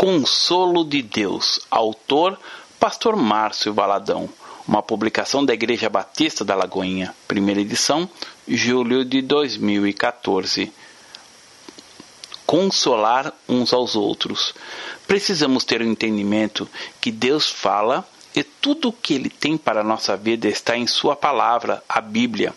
[0.00, 2.38] Consolo de Deus, autor
[2.78, 4.30] Pastor Márcio Valadão,
[4.66, 8.08] uma publicação da Igreja Batista da Lagoinha, primeira edição,
[8.48, 10.72] julho de 2014.
[12.46, 14.54] Consolar uns aos outros.
[15.06, 16.66] Precisamos ter o um entendimento
[16.98, 18.02] que Deus fala
[18.34, 22.00] e tudo o que Ele tem para a nossa vida está em Sua palavra, a
[22.00, 22.54] Bíblia.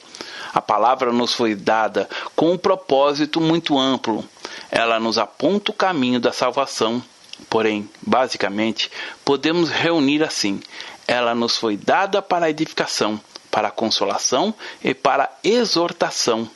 [0.53, 2.07] A palavra nos foi dada
[2.37, 4.23] com um propósito muito amplo.
[4.71, 7.03] Ela nos aponta o caminho da salvação
[7.49, 8.89] Porém, basicamente,
[9.23, 10.61] podemos reunir assim:
[11.07, 13.19] ela nos foi dada para edificação,
[13.51, 16.49] para consolação e para exortação.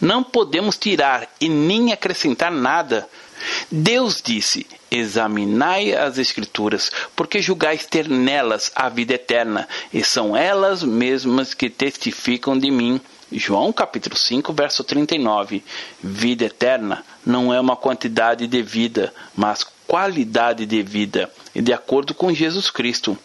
[0.00, 3.08] Não podemos tirar e nem acrescentar nada.
[3.70, 10.82] Deus disse: Examinai as Escrituras, porque julgais ter nelas a vida eterna, e são elas
[10.82, 13.00] mesmas que testificam de mim.
[13.30, 15.62] João capítulo 5, verso 39.
[16.02, 22.14] Vida eterna não é uma quantidade de vida, mas qualidade de vida e de acordo
[22.14, 23.16] com Jesus Cristo.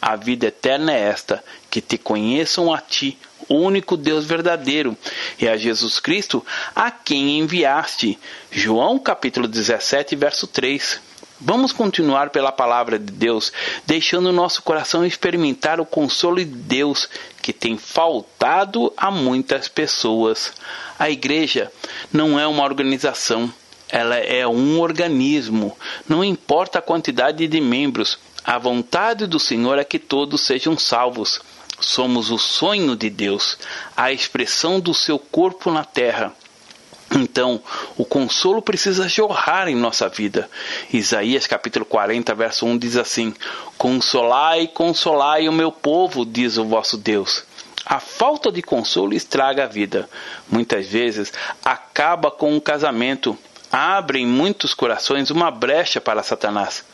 [0.00, 3.16] A vida eterna é esta: que te conheçam a ti,
[3.48, 4.96] o único Deus verdadeiro,
[5.38, 8.18] e a Jesus Cristo, a quem enviaste.
[8.50, 11.00] João capítulo 17, verso 3.
[11.44, 13.52] Vamos continuar pela palavra de Deus,
[13.84, 17.08] deixando o nosso coração experimentar o consolo de Deus
[17.42, 20.52] que tem faltado a muitas pessoas.
[20.96, 21.72] A igreja
[22.12, 23.52] não é uma organização,
[23.92, 25.76] ela é um organismo.
[26.08, 31.40] Não importa a quantidade de membros, a vontade do Senhor é que todos sejam salvos.
[31.78, 33.58] Somos o sonho de Deus,
[33.96, 36.32] a expressão do seu corpo na terra.
[37.14, 37.60] Então,
[37.98, 40.48] o consolo precisa jorrar em nossa vida.
[40.92, 43.34] Isaías capítulo 40, verso 1 diz assim:
[43.76, 47.44] Consolai, consolai o meu povo, diz o vosso Deus.
[47.84, 50.08] A falta de consolo estraga a vida.
[50.48, 51.32] Muitas vezes
[51.64, 53.36] acaba com um casamento,
[53.72, 56.84] abre em muitos corações uma brecha para Satanás.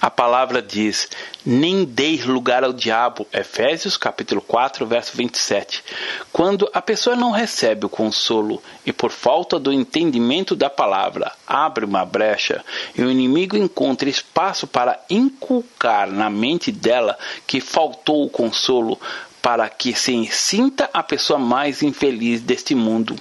[0.00, 1.08] A palavra diz:
[1.46, 3.24] nem deis lugar ao diabo.
[3.32, 5.84] Efésios capítulo 4, verso 27.
[6.32, 11.84] Quando a pessoa não recebe o consolo e por falta do entendimento da palavra abre
[11.84, 12.64] uma brecha
[12.96, 17.16] e o inimigo encontra espaço para inculcar na mente dela
[17.46, 18.98] que faltou o consolo
[19.40, 23.16] para que se sinta a pessoa mais infeliz deste mundo.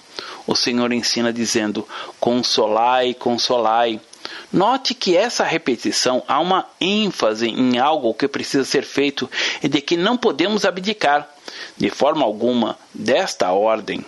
[0.50, 1.88] O Senhor ensina dizendo:
[2.20, 4.02] Consolai, consolai.
[4.52, 9.30] Note que essa repetição há uma ênfase em algo que precisa ser feito
[9.62, 11.30] e de que não podemos abdicar,
[11.78, 14.04] de forma alguma, desta ordem.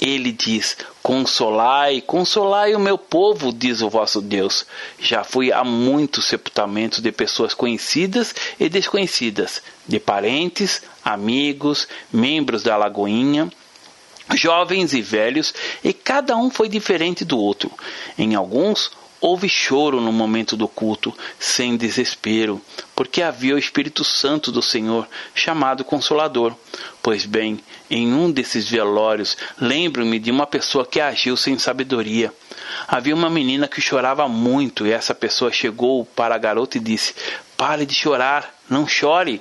[0.00, 4.64] Ele diz: Consolai, consolai o meu povo, diz o vosso Deus.
[5.00, 12.76] Já fui a muitos sepultamentos de pessoas conhecidas e desconhecidas, de parentes, amigos, membros da
[12.76, 13.50] Lagoinha,
[14.34, 17.70] jovens e velhos, e cada um foi diferente do outro.
[18.18, 22.60] Em alguns, houve choro no momento do culto, sem desespero,
[22.96, 26.54] porque havia o Espírito Santo do Senhor, chamado Consolador.
[27.02, 32.32] Pois bem, em um desses velórios, lembro-me de uma pessoa que agiu sem sabedoria.
[32.88, 37.14] Havia uma menina que chorava muito e essa pessoa chegou para a garota e disse:
[37.56, 39.40] Pare de chorar, não chore.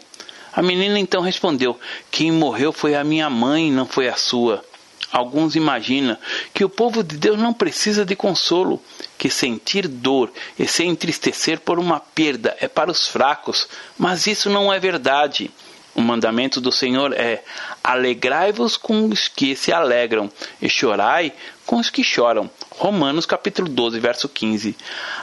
[0.52, 1.80] A menina então respondeu:
[2.12, 4.64] Quem morreu foi a minha mãe, não foi a sua.
[5.12, 6.18] Alguns imaginam
[6.54, 8.82] que o povo de Deus não precisa de consolo,
[9.18, 14.50] que sentir dor e se entristecer por uma perda é para os fracos, mas isso
[14.50, 15.52] não é verdade.
[15.96, 17.44] O mandamento do Senhor é:
[17.84, 20.32] alegrai-vos com os que se alegram
[20.62, 21.34] e chorai
[21.66, 22.50] com os que choram.
[22.70, 24.78] Romanos capítulo 12, verso 15.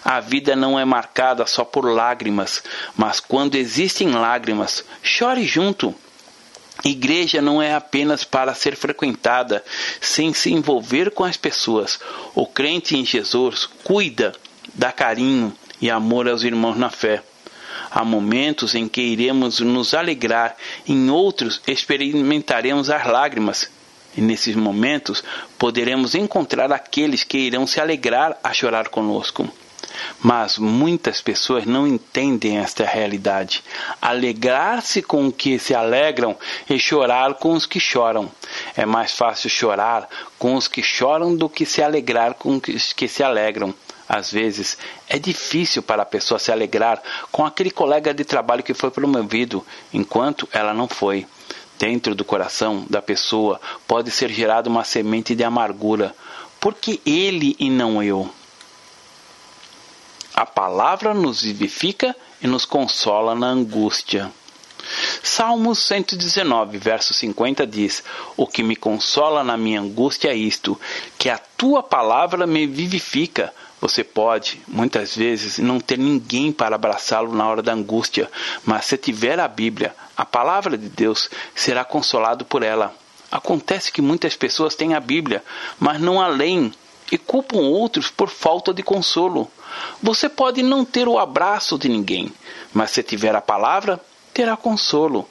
[0.05, 2.63] A vida não é marcada só por lágrimas,
[2.97, 5.95] mas quando existem lágrimas, chore junto.
[6.85, 9.65] Igreja não é apenas para ser frequentada
[10.01, 11.99] sem se envolver com as pessoas.
[12.35, 14.35] O crente em Jesus cuida,
[14.75, 17.23] dá carinho e amor aos irmãos na fé.
[17.91, 20.57] Há momentos em que iremos nos alegrar,
[20.87, 23.71] em outros experimentaremos as lágrimas.
[24.17, 25.23] E nesses momentos
[25.59, 29.51] poderemos encontrar aqueles que irão se alegrar a chorar conosco.
[30.21, 33.63] Mas muitas pessoas não entendem esta realidade.
[34.01, 36.37] Alegrar-se com os que se alegram
[36.69, 38.31] e chorar com os que choram.
[38.77, 43.09] É mais fácil chorar com os que choram do que se alegrar com os que
[43.09, 43.75] se alegram.
[44.09, 44.79] Às vezes
[45.09, 49.67] é difícil para a pessoa se alegrar com aquele colega de trabalho que foi promovido,
[49.93, 51.27] enquanto ela não foi.
[51.79, 56.15] Dentro do coração da pessoa pode ser gerada uma semente de amargura.
[56.59, 58.31] Porque ele e não eu?
[60.37, 64.31] A palavra nos vivifica e nos consola na angústia.
[65.23, 68.05] Salmos 119, verso 50 diz:
[68.37, 70.79] O que me consola na minha angústia é isto,
[71.17, 73.51] que a tua palavra me vivifica.
[73.81, 78.31] Você pode, muitas vezes, não ter ninguém para abraçá-lo na hora da angústia,
[78.63, 82.95] mas se tiver a Bíblia, a palavra de Deus, será consolado por ela.
[83.33, 85.43] Acontece que muitas pessoas têm a Bíblia,
[85.81, 86.75] mas não a leem
[87.11, 89.51] e culpam outros por falta de consolo.
[90.03, 92.33] Você pode não ter o abraço de ninguém,
[92.73, 94.01] mas se tiver a palavra,
[94.33, 95.29] terá consolo.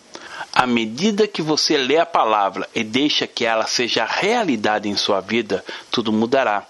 [0.53, 5.19] À medida que você lê a palavra e deixa que ela seja realidade em sua
[5.19, 6.63] vida, tudo mudará.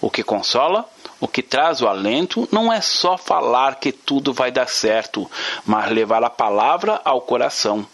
[0.00, 4.50] O que consola, o que traz o alento, não é só falar que tudo vai
[4.50, 5.30] dar certo,
[5.64, 7.86] mas levar a palavra ao coração.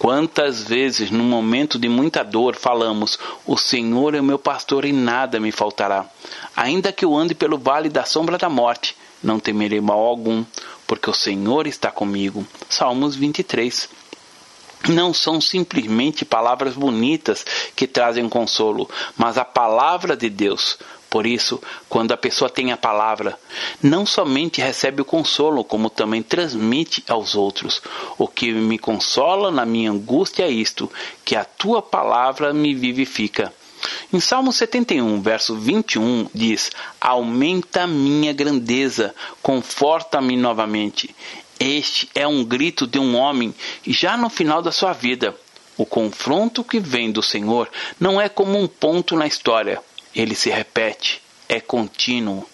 [0.00, 5.38] Quantas vezes, num momento de muita dor, falamos: O Senhor é meu pastor e nada
[5.38, 6.06] me faltará.
[6.56, 10.42] Ainda que eu ande pelo vale da sombra da morte, não temerei mal algum,
[10.86, 12.46] porque o Senhor está comigo.
[12.66, 13.90] Salmos 23
[14.88, 17.44] não são simplesmente palavras bonitas
[17.76, 18.88] que trazem consolo,
[19.18, 20.78] mas a palavra de Deus.
[21.10, 23.36] Por isso, quando a pessoa tem a palavra,
[23.82, 27.82] não somente recebe o consolo, como também transmite aos outros.
[28.16, 30.88] O que me consola na minha angústia é isto,
[31.24, 33.52] que a tua palavra me vivifica.
[34.12, 36.70] Em Salmo 71, verso 21, diz:
[37.00, 39.12] Aumenta minha grandeza,
[39.42, 41.14] conforta-me novamente.
[41.58, 43.52] Este é um grito de um homem
[43.84, 45.34] já no final da sua vida.
[45.76, 47.68] O confronto que vem do Senhor
[47.98, 49.82] não é como um ponto na história,
[50.14, 52.46] ele se repete, é contínuo.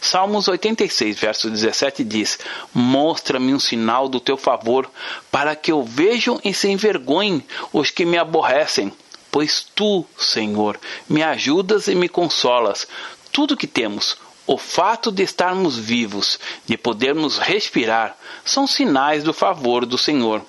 [0.00, 2.38] Salmos 86, verso 17 diz:
[2.74, 4.90] Mostra-me um sinal do teu favor,
[5.30, 8.92] para que eu veja e se envergonhem os que me aborrecem.
[9.30, 10.78] Pois tu, Senhor,
[11.08, 12.86] me ajudas e me consolas.
[13.32, 14.16] Tudo que temos,
[14.46, 20.44] o fato de estarmos vivos, de podermos respirar, são sinais do favor do Senhor.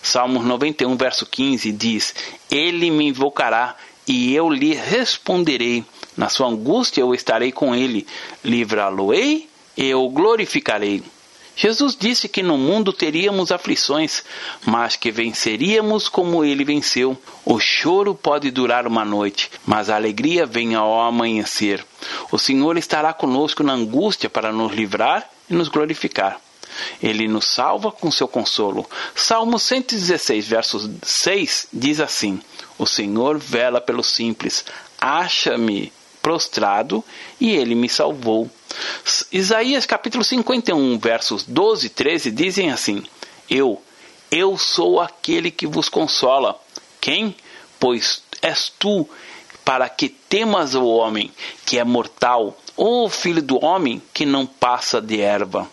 [0.00, 2.14] Salmos 91, verso 15 diz:
[2.50, 3.76] Ele me invocará
[4.06, 5.84] e eu lhe responderei.
[6.16, 8.06] Na sua angústia eu estarei com ele,
[8.44, 11.02] livrá-lo-ei e eu glorificarei.
[11.54, 14.24] Jesus disse que no mundo teríamos aflições,
[14.64, 17.16] mas que venceríamos como ele venceu.
[17.44, 21.84] O choro pode durar uma noite, mas a alegria vem ao amanhecer.
[22.30, 26.40] O Senhor estará conosco na angústia para nos livrar e nos glorificar.
[27.02, 28.88] Ele nos salva com seu consolo.
[29.14, 32.40] Salmo 116, verso 6 diz assim:
[32.82, 34.64] O Senhor vela pelo simples,
[35.00, 37.04] acha-me prostrado
[37.40, 38.50] e ele me salvou.
[39.30, 43.04] Isaías capítulo 51, versos 12 e 13 dizem assim:
[43.48, 43.80] Eu,
[44.32, 46.60] eu sou aquele que vos consola.
[47.00, 47.36] Quem?
[47.78, 49.08] Pois és tu,
[49.64, 51.30] para que temas o homem
[51.64, 55.70] que é mortal, ou o filho do homem que não passa de erva.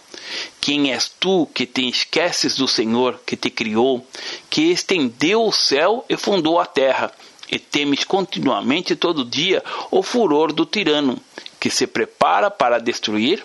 [0.62, 4.06] Quem és tu que te esqueces do Senhor que te criou,
[4.50, 7.12] que estendeu o céu e fundou a terra,
[7.52, 11.20] e temes continuamente todo dia o furor do tirano,
[11.60, 13.44] que se prepara para destruir?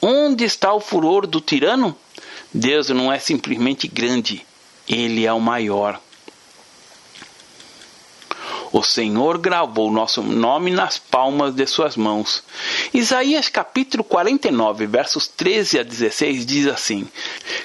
[0.00, 1.96] Onde está o furor do tirano?
[2.52, 4.44] Deus não é simplesmente grande,
[4.88, 6.00] ele é o maior.
[8.72, 12.42] O Senhor gravou nosso nome nas palmas de suas mãos.
[12.94, 17.06] Isaías capítulo 49, versos 13 a 16 diz assim: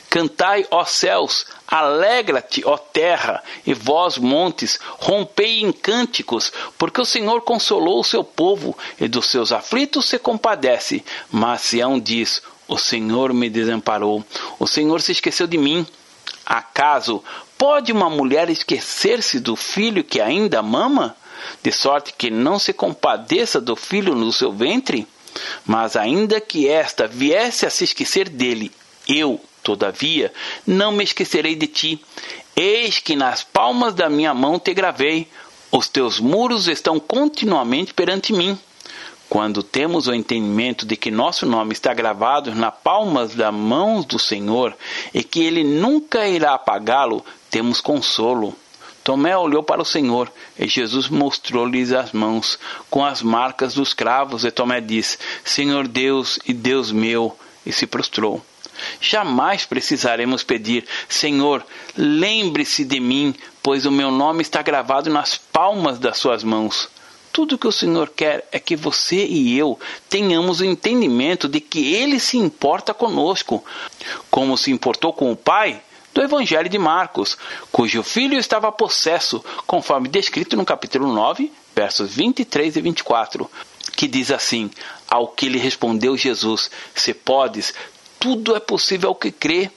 [0.09, 7.39] Cantai, ó céus, alegra-te, ó terra, e vós, montes, rompei em cânticos, porque o Senhor
[7.41, 11.05] consolou o seu povo, e dos seus aflitos se compadece.
[11.31, 14.25] Mas Sião diz: O Senhor me desamparou,
[14.59, 15.87] o Senhor se esqueceu de mim.
[16.45, 17.23] Acaso
[17.57, 21.15] pode uma mulher esquecer-se do filho que ainda mama,
[21.63, 25.07] de sorte que não se compadeça do filho no seu ventre?
[25.65, 28.71] Mas ainda que esta viesse a se esquecer dele,
[29.07, 30.31] eu, todavia,
[30.65, 32.01] não me esquecerei de ti.
[32.55, 35.27] Eis que nas palmas da minha mão te gravei,
[35.71, 38.57] os teus muros estão continuamente perante mim.
[39.29, 44.17] Quando temos o entendimento de que nosso nome está gravado na palmas das mãos do
[44.17, 44.73] Senhor
[45.13, 47.25] e que Ele nunca irá apagá-lo,
[47.57, 48.55] temos consolo.
[49.03, 54.45] Tomé olhou para o Senhor e Jesus mostrou-lhes as mãos com as marcas dos cravos
[54.45, 57.35] e Tomé disse: Senhor Deus e Deus meu,
[57.65, 58.45] e se prostrou.
[59.01, 61.65] Jamais precisaremos pedir: Senhor,
[61.97, 63.33] lembre-se de mim,
[63.63, 66.87] pois o meu nome está gravado nas palmas das suas mãos.
[67.33, 71.95] Tudo que o Senhor quer é que você e eu tenhamos o entendimento de que
[71.95, 73.65] Ele se importa conosco,
[74.29, 75.81] como se importou com o Pai
[76.17, 77.37] do Evangelho de Marcos,
[77.71, 83.51] cujo filho estava possesso, conforme descrito no capítulo 9, versos 23 e 24,
[83.95, 84.71] que diz assim:
[85.07, 87.71] Ao que lhe respondeu Jesus: Se podes,
[88.19, 89.69] tudo é possível ao que crê.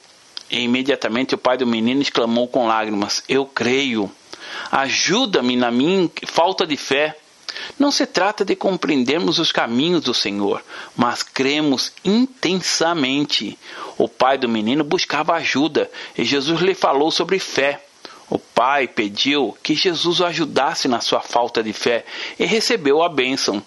[0.49, 4.11] E imediatamente o pai do menino exclamou com lágrimas: Eu creio.
[4.71, 7.19] Ajuda-me na minha falta de fé.
[7.77, 10.63] Não se trata de compreendermos os caminhos do Senhor,
[10.95, 13.57] mas cremos intensamente.
[13.97, 17.83] O pai do menino buscava ajuda e Jesus lhe falou sobre fé.
[18.29, 22.05] O pai pediu que Jesus o ajudasse na sua falta de fé
[22.39, 23.61] e recebeu a bênção.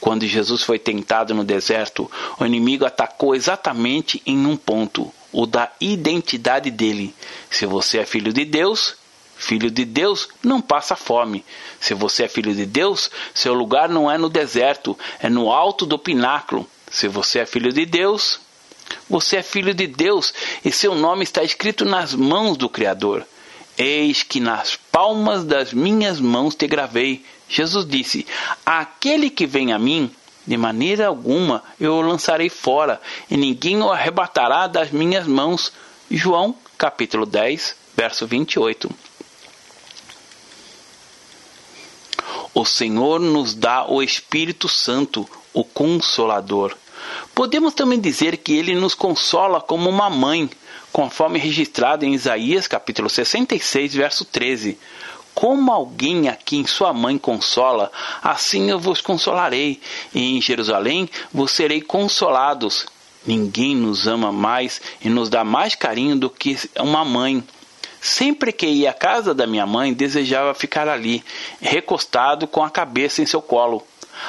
[0.00, 5.70] Quando Jesus foi tentado no deserto, o inimigo atacou exatamente em um ponto, o da
[5.80, 7.14] identidade dele.
[7.50, 8.96] Se você é filho de Deus,
[9.36, 11.44] Filho de Deus não passa fome.
[11.80, 15.84] Se você é filho de Deus, seu lugar não é no deserto, é no alto
[15.84, 16.68] do pináculo.
[16.90, 18.40] Se você é filho de Deus,
[19.08, 20.32] você é filho de Deus
[20.64, 23.26] e seu nome está escrito nas mãos do Criador.
[23.76, 27.24] Eis que nas palmas das minhas mãos te gravei.
[27.48, 28.24] Jesus disse:
[28.64, 30.10] Aquele que vem a mim,
[30.46, 35.72] de maneira alguma eu o lançarei fora, e ninguém o arrebatará das minhas mãos.
[36.10, 38.88] João, capítulo 10, verso 28.
[42.54, 46.76] O Senhor nos dá o Espírito Santo, o Consolador.
[47.34, 50.48] Podemos também dizer que ele nos consola como uma mãe,
[50.92, 54.78] conforme registrado em Isaías capítulo 66, verso 13.
[55.34, 57.90] Como alguém a quem sua mãe consola,
[58.22, 59.80] assim eu vos consolarei,
[60.14, 62.86] e em Jerusalém vos serei consolados.
[63.26, 67.42] Ninguém nos ama mais e nos dá mais carinho do que uma mãe.
[68.04, 71.24] Sempre que ia à casa da minha mãe, desejava ficar ali,
[71.58, 73.82] recostado com a cabeça em seu colo.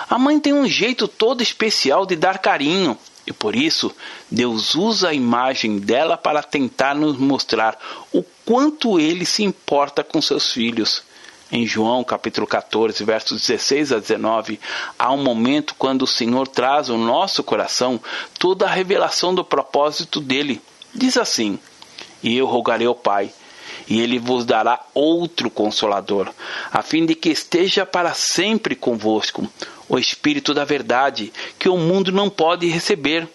[0.09, 3.93] A mãe tem um jeito todo especial de dar carinho, e por isso
[4.31, 7.77] Deus usa a imagem dela para tentar nos mostrar
[8.13, 11.03] o quanto ele se importa com seus filhos.
[11.51, 14.57] Em João capítulo 14, versos 16 a 19,
[14.97, 17.99] há um momento quando o Senhor traz ao nosso coração
[18.39, 20.61] toda a revelação do propósito dele.
[20.93, 21.59] Diz assim:
[22.23, 23.33] E eu rogarei ao Pai
[23.87, 26.31] e ele vos dará outro consolador,
[26.71, 29.47] a fim de que esteja para sempre convosco,
[29.87, 33.27] o Espírito da Verdade, que o mundo não pode receber,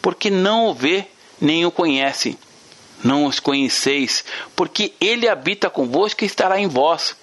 [0.00, 1.06] porque não o vê
[1.40, 2.38] nem o conhece.
[3.04, 7.14] Não os conheceis, porque ele habita convosco e estará em vós.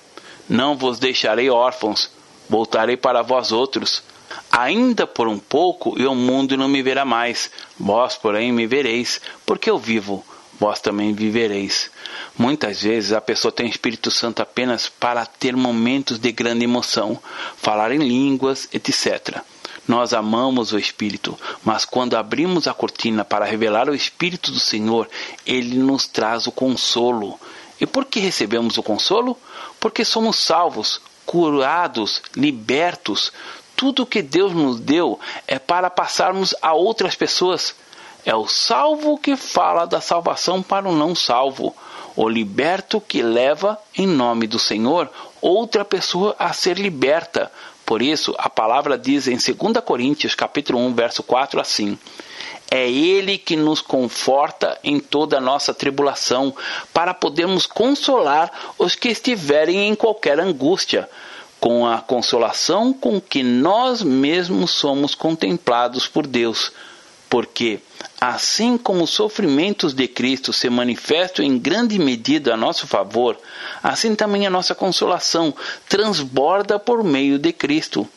[0.48, 2.12] Não vos deixarei órfãos,
[2.48, 4.04] voltarei para vós outros.
[4.52, 7.50] Ainda por um pouco e o mundo não me verá mais,
[7.80, 10.24] vós, porém, me vereis, porque eu vivo
[10.60, 11.92] vós também vivereis.
[12.38, 17.20] Muitas vezes a pessoa tem o Espírito Santo apenas para ter momentos de grande emoção,
[17.58, 19.42] falar em línguas, etc.
[19.88, 25.10] Nós amamos o Espírito, mas quando abrimos a cortina para revelar o Espírito do Senhor,
[25.46, 27.40] ele nos traz o consolo.
[27.80, 29.38] E por que recebemos o consolo?
[29.80, 33.32] Porque somos salvos, curados, libertos.
[33.76, 37.76] Tudo que Deus nos deu é para passarmos a outras pessoas.
[38.26, 41.76] É o salvo que fala da salvação para o não salvo,
[42.16, 45.10] o liberto que leva em nome do Senhor
[45.42, 47.52] outra pessoa a ser liberta.
[47.86, 51.98] Por isso, a palavra diz em 2 Coríntios, capítulo 1, verso 4 assim:
[52.72, 56.56] é Ele que nos conforta em toda a nossa tribulação,
[56.94, 61.10] para podermos consolar os que estiverem em qualquer angústia,
[61.60, 66.72] com a consolação com que nós mesmos somos contemplados por Deus
[67.34, 67.80] porque,
[68.20, 73.38] assim como os sofrimentos de Cristo se manifestam em grande medida a nosso favor,
[73.82, 75.54] assim também a nossa consolação
[75.90, 78.08] transborda por meio de Cristo.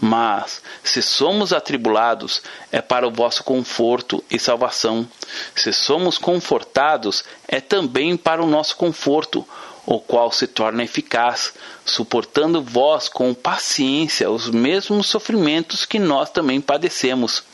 [0.00, 5.08] Mas, se somos atribulados, é para o vosso conforto e salvação.
[5.54, 9.46] Se somos confortados, é também para o nosso conforto,
[9.86, 16.60] o qual se torna eficaz, suportando vós com paciência os mesmos sofrimentos que nós também
[16.60, 17.44] padecemos.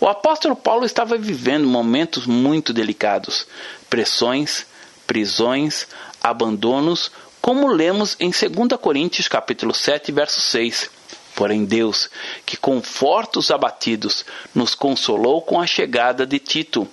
[0.00, 3.46] O apóstolo Paulo estava vivendo momentos muito delicados,
[3.90, 4.66] pressões,
[5.06, 5.86] prisões,
[6.22, 7.10] abandonos,
[7.40, 10.90] como lemos em 2 Coríntios capítulo 7, verso 6.
[11.34, 12.10] Porém Deus,
[12.44, 16.86] que conforta os abatidos, nos consolou com a chegada de Tito.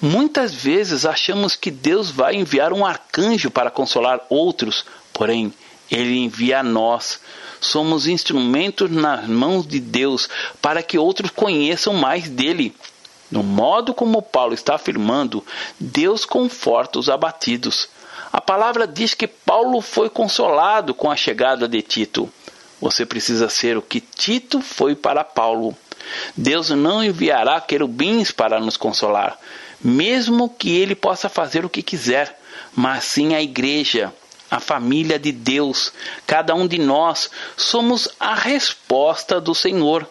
[0.00, 5.52] Muitas vezes achamos que Deus vai enviar um arcanjo para consolar outros, porém
[5.90, 7.20] ele envia a nós
[7.60, 10.28] somos instrumentos nas mãos de Deus
[10.60, 12.74] para que outros conheçam mais dele.
[13.30, 15.44] No modo como Paulo está afirmando,
[15.80, 17.88] Deus conforta os abatidos.
[18.32, 22.30] A palavra diz que Paulo foi consolado com a chegada de Tito.
[22.80, 25.76] Você precisa ser o que Tito foi para Paulo.
[26.36, 29.36] Deus não enviará querubins para nos consolar,
[29.82, 32.38] mesmo que ele possa fazer o que quiser,
[32.76, 34.12] mas sim a igreja
[34.50, 35.92] a família de Deus,
[36.26, 40.08] cada um de nós somos a resposta do Senhor.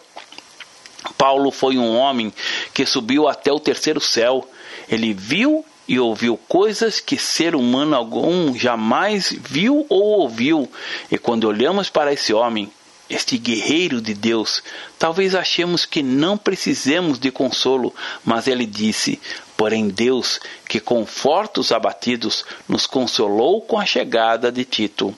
[1.16, 2.32] Paulo foi um homem
[2.74, 4.48] que subiu até o terceiro céu.
[4.88, 10.70] Ele viu e ouviu coisas que ser humano algum jamais viu ou ouviu.
[11.10, 12.70] E quando olhamos para esse homem,
[13.08, 14.62] este guerreiro de Deus,
[14.98, 19.20] talvez achemos que não precisemos de consolo, mas ele disse:
[19.56, 25.14] Porém, Deus, que conforta os abatidos, nos consolou com a chegada de Tito.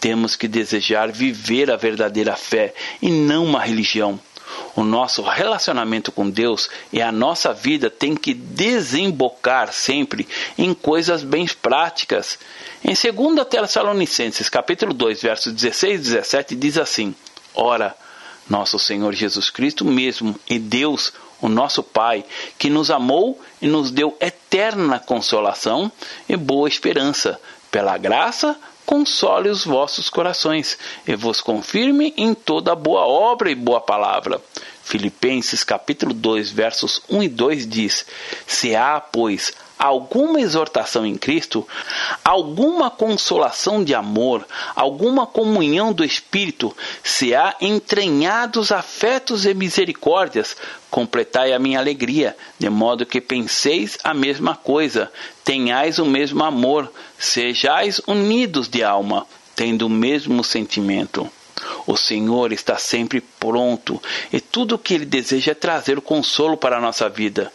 [0.00, 4.18] Temos que desejar viver a verdadeira fé e não uma religião.
[4.74, 11.22] O nosso relacionamento com Deus e a nossa vida tem que desembocar sempre em coisas
[11.22, 12.38] bem práticas.
[12.84, 17.14] Em 2 Tessalonicenses, capítulo 2, versos 16 e 17, diz assim:
[17.54, 17.96] Ora,
[18.48, 22.24] nosso Senhor Jesus Cristo mesmo e Deus, o nosso Pai,
[22.58, 25.90] que nos amou e nos deu eterna consolação
[26.28, 27.40] e boa esperança,
[27.70, 33.80] pela graça console os vossos corações e vos confirme em toda boa obra e boa
[33.80, 34.40] palavra.
[34.84, 38.06] Filipenses capítulo 2, versos 1 e 2 diz:
[38.46, 41.66] Se há, pois, alguma exortação em Cristo,
[42.24, 50.56] alguma consolação de amor, alguma comunhão do Espírito, se há entranhados afetos e misericórdias,
[50.90, 55.12] completai a minha alegria, de modo que penseis a mesma coisa,
[55.44, 61.30] tenhais o mesmo amor, sejais unidos de alma, tendo o mesmo sentimento.
[61.86, 64.02] O Senhor está sempre pronto
[64.32, 67.52] e tudo o que Ele deseja é trazer o consolo para a nossa vida.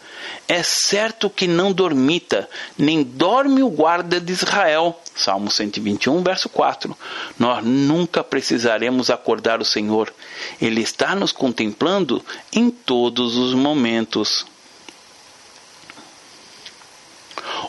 [0.48, 5.00] É certo que não dormita, nem dorme o guarda de Israel.
[5.16, 6.98] Salmo 121, verso 4.
[7.40, 10.14] Nós nunca precisaremos acordar o Senhor.
[10.62, 14.46] Ele está nos contemplando em todos os momentos.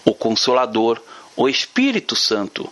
[0.04, 1.00] O Consolador,
[1.36, 2.68] o Espírito Santo.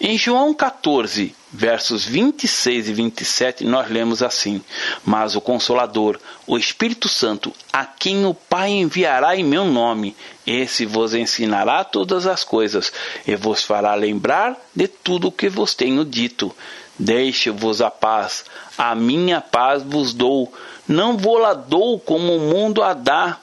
[0.00, 4.60] Em João 14, versos 26 e 27, nós lemos assim:
[5.04, 10.84] Mas o Consolador, o Espírito Santo, a quem o Pai enviará em meu nome, esse
[10.84, 12.92] vos ensinará todas as coisas
[13.26, 16.54] e vos fará lembrar de tudo o que vos tenho dito.
[16.98, 18.44] Deixe-vos a paz,
[18.76, 20.52] a minha paz vos dou,
[20.86, 23.38] não vou-la dou como o mundo a dá.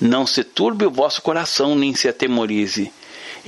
[0.00, 2.92] Não se turbe o vosso coração, nem se atemorize.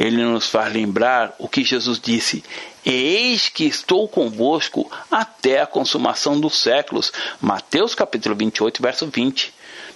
[0.00, 2.42] Ele nos faz lembrar o que Jesus disse:
[2.86, 7.12] Eis que estou convosco até a consumação dos séculos.
[7.38, 9.52] Mateus capítulo 28, verso 20.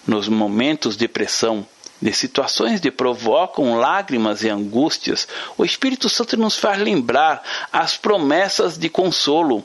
[0.06, 1.66] Nos momentos de pressão,
[2.02, 5.26] de situações que provocam lágrimas e angústias,
[5.56, 9.64] o Espírito Santo nos faz lembrar as promessas de consolo.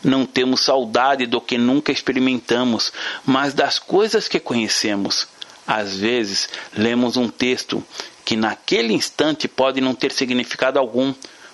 [0.00, 2.92] Não temos saudade do que nunca experimentamos,
[3.26, 5.26] mas das coisas que conhecemos.
[5.66, 7.84] Às vezes, lemos um texto
[8.32, 11.12] que naquele instante pode não ter significado algum,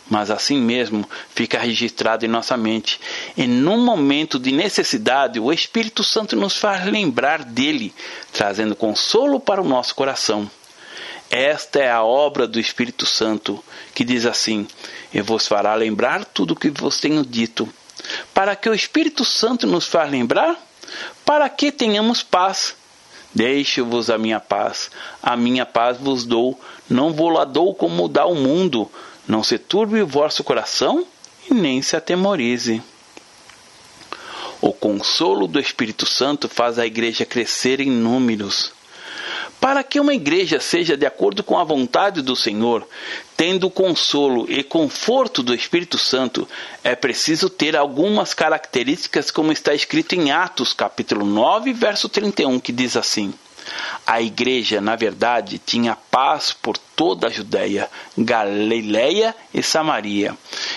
[0.08, 3.00] mas assim mesmo fica registrado em nossa mente.
[3.36, 7.92] E num momento de necessidade, o Espírito Santo nos faz lembrar dele,
[8.32, 10.48] trazendo consolo para o nosso coração.
[11.28, 13.60] Esta é a obra do Espírito Santo,
[13.92, 14.64] que diz assim:
[15.12, 17.68] E vos fará lembrar tudo o que vos tenho dito.
[18.32, 20.56] Para que o Espírito Santo nos faz lembrar?
[21.24, 22.77] Para que tenhamos paz.
[23.34, 24.90] Deixo-vos a minha paz,
[25.22, 28.90] a minha paz vos dou, não vou lá dou como dá o mundo.
[29.26, 31.06] Não se turbe o vosso coração
[31.50, 32.82] e nem se atemorize.
[34.60, 38.72] O consolo do Espírito Santo faz a igreja crescer em números.
[39.60, 42.86] Para que uma igreja seja de acordo com a vontade do Senhor,
[43.36, 46.48] tendo consolo e conforto do Espírito Santo,
[46.84, 52.70] é preciso ter algumas características, como está escrito em Atos, capítulo 9, verso 31, que
[52.70, 53.34] diz assim:
[54.06, 60.36] A igreja, na verdade, tinha paz por toda a Judéia, Galileia e Samaria,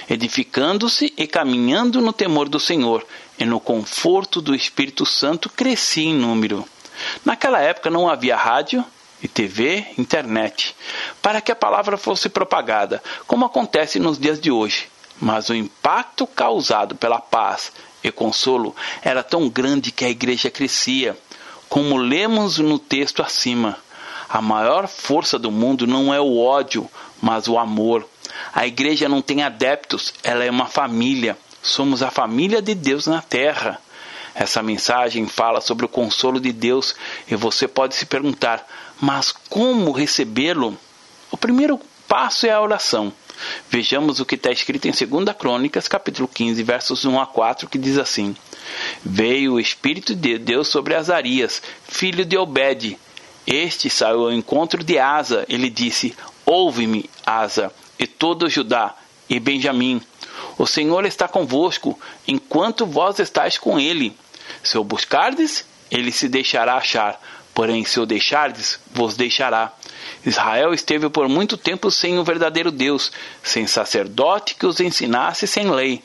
[0.10, 3.06] edificando-se e caminhando no temor do Senhor,
[3.38, 6.68] e no conforto do Espírito Santo crescia em número.
[7.24, 8.84] Naquela época não havia rádio
[9.22, 10.76] e TV, internet,
[11.22, 14.90] para que a palavra fosse propagada, como acontece nos dias de hoje.
[15.20, 17.72] Mas o impacto causado pela paz
[18.04, 21.16] e consolo era tão grande que a igreja crescia.
[21.70, 23.78] Como lemos no texto acima,
[24.28, 26.90] a maior força do mundo não é o ódio,
[27.22, 28.08] mas o amor.
[28.54, 31.38] A igreja não tem adeptos, ela é uma família.
[31.62, 33.80] Somos a família de Deus na terra.
[34.34, 36.96] Essa mensagem fala sobre o consolo de Deus
[37.28, 38.66] e você pode se perguntar:
[39.00, 40.78] mas como recebê-lo?
[41.32, 43.12] O primeiro passo é a oração.
[43.70, 47.78] Vejamos o que está escrito em 2 Crônicas, capítulo 15, versos 1 a 4, que
[47.78, 48.36] diz assim:
[49.04, 52.98] Veio o Espírito de Deus sobre Azarias, filho de Obed.
[53.48, 55.46] Este saiu ao encontro de Asa.
[55.50, 56.16] Ele disse:
[56.46, 58.96] Ouve-me, Asa, e todo Judá
[59.30, 60.02] e Benjamim.
[60.58, 64.16] O Senhor está convosco, enquanto vós estáis com ele.
[64.64, 67.20] Se o buscardes, ele se deixará achar,
[67.54, 69.74] porém se o deixardes, vos deixará.
[70.26, 73.12] Israel esteve por muito tempo sem o verdadeiro Deus,
[73.44, 76.04] sem sacerdote que os ensinasse sem lei.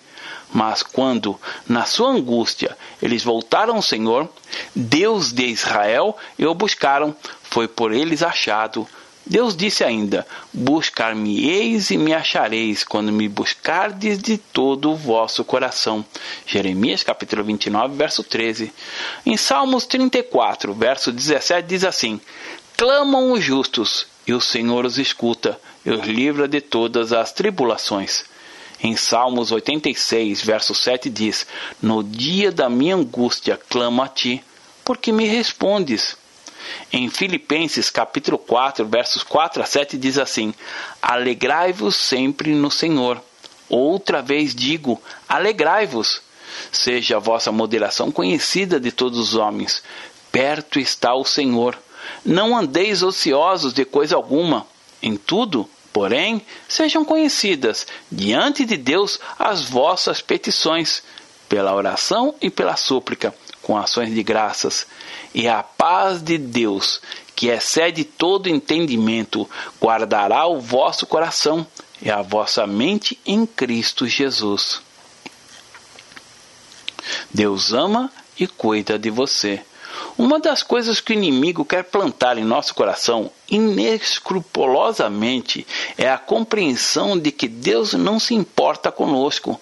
[0.52, 1.38] Mas quando,
[1.68, 4.28] na sua angústia, eles voltaram ao Senhor,
[4.74, 8.86] Deus de Israel, e o buscaram, foi por eles achado.
[9.28, 16.04] Deus disse ainda: Buscar-me-eis e me achareis, quando me buscardes de todo o vosso coração.
[16.46, 18.72] Jeremias capítulo 29, verso 13.
[19.26, 22.20] Em Salmos 34, verso 17, diz assim:
[22.76, 28.24] Clamam os justos, e o Senhor os escuta, e os livra de todas as tribulações.
[28.80, 31.44] Em Salmos 86, verso 7 diz:
[31.82, 34.44] No dia da minha angústia clamo a ti,
[34.84, 36.16] porque me respondes.
[36.92, 40.54] Em Filipenses capítulo 4, versos 4 a 7 diz assim:
[41.02, 43.20] Alegrai-vos sempre no Senhor.
[43.68, 46.22] Outra vez digo: alegrai-vos.
[46.72, 49.82] Seja a vossa moderação conhecida de todos os homens.
[50.30, 51.76] Perto está o Senhor.
[52.24, 54.66] Não andeis ociosos de coisa alguma.
[55.02, 61.02] Em tudo, porém, sejam conhecidas diante de Deus as vossas petições,
[61.48, 63.34] pela oração e pela súplica
[63.66, 64.86] com ações de graças,
[65.34, 67.00] e a paz de Deus,
[67.34, 69.50] que excede todo entendimento,
[69.82, 71.66] guardará o vosso coração
[72.00, 74.80] e a vossa mente em Cristo Jesus.
[77.28, 79.60] Deus ama e cuida de você.
[80.16, 85.66] Uma das coisas que o inimigo quer plantar em nosso coração inescrupulosamente
[85.98, 89.60] é a compreensão de que Deus não se importa conosco.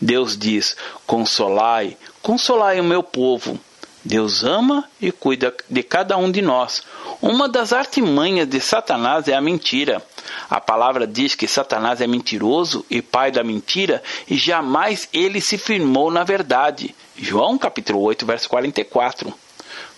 [0.00, 0.74] Deus diz:
[1.06, 3.58] Consolai, Consolai o meu povo.
[4.04, 6.84] Deus ama e cuida de cada um de nós.
[7.20, 10.00] Uma das artimanhas de Satanás é a mentira.
[10.48, 15.58] A palavra diz que Satanás é mentiroso e pai da mentira, e jamais ele se
[15.58, 16.94] firmou na verdade.
[17.16, 19.34] João capítulo 8, verso 44.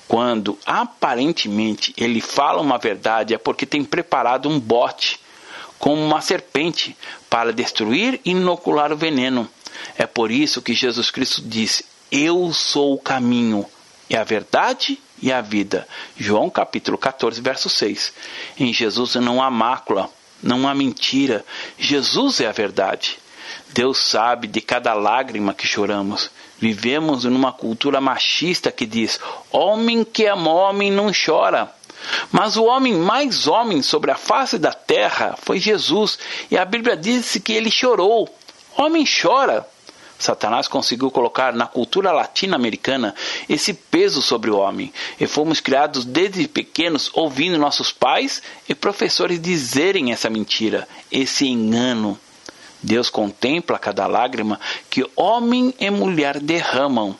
[0.09, 5.21] Quando aparentemente ele fala uma verdade, é porque tem preparado um bote,
[5.79, 6.97] como uma serpente,
[7.29, 9.47] para destruir e inocular o veneno.
[9.99, 11.85] É por isso que Jesus Cristo disse:
[12.15, 13.67] eu sou o caminho
[14.09, 15.89] e a verdade e a vida.
[16.17, 18.13] João capítulo 14, verso 6.
[18.57, 20.09] Em Jesus não há mácula,
[20.41, 21.45] não há mentira.
[21.77, 23.19] Jesus é a verdade.
[23.71, 26.31] Deus sabe de cada lágrima que choramos.
[26.57, 29.19] Vivemos numa cultura machista que diz:
[29.51, 31.69] homem que ama homem não chora.
[32.31, 36.17] Mas o homem mais homem sobre a face da terra foi Jesus,
[36.49, 38.33] e a Bíblia diz que ele chorou.
[38.77, 39.67] Homem chora.
[40.19, 43.15] Satanás conseguiu colocar na cultura latino-americana
[43.49, 44.93] esse peso sobre o homem.
[45.21, 52.19] E fomos criados desde pequenos ouvindo nossos pais e professores dizerem essa mentira, esse engano.
[52.83, 57.17] Deus contempla cada lágrima que homem e mulher derramam.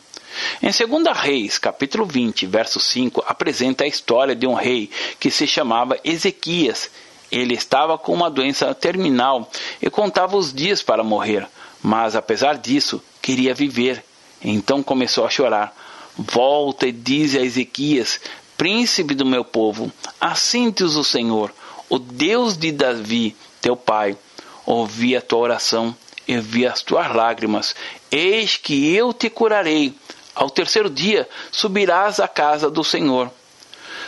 [0.61, 5.47] Em 2 Reis, capítulo 20, verso 5, apresenta a história de um rei que se
[5.47, 6.89] chamava Ezequias.
[7.31, 9.49] Ele estava com uma doença terminal
[9.81, 11.47] e contava os dias para morrer.
[11.85, 14.03] Mas apesar disso, queria viver.
[14.41, 15.71] Então começou a chorar.
[16.17, 18.19] Volta e diz a Ezequias,
[18.57, 21.53] príncipe do meu povo: Assim diz o Senhor,
[21.87, 24.17] o Deus de Davi, teu pai.
[24.65, 25.95] Ouvi a tua oração
[26.27, 27.75] e vi as tuas lágrimas.
[28.11, 29.93] Eis que eu te curarei.
[30.33, 33.29] Ao terceiro dia subirás à casa do Senhor.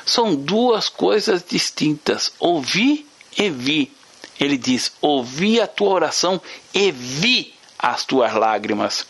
[0.04, 3.06] São duas coisas distintas: ouvi
[3.38, 3.92] e vi.
[4.40, 6.42] Ele diz: Ouvi a tua oração
[6.74, 9.06] e vi as tuas lágrimas.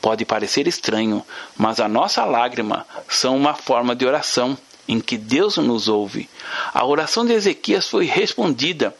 [0.00, 1.24] Pode parecer estranho,
[1.56, 4.56] mas a nossa lágrima são uma forma de oração
[4.88, 6.28] em que Deus nos ouve.
[6.72, 8.94] A oração de Ezequias foi respondida.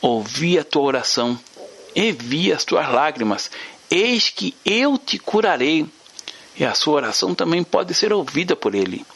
[0.00, 1.38] Ouvi a tua oração
[1.94, 3.50] e vi as tuas lágrimas.
[3.90, 5.86] Eis que eu te curarei.
[6.56, 9.06] E a sua oração também pode ser ouvida por ele.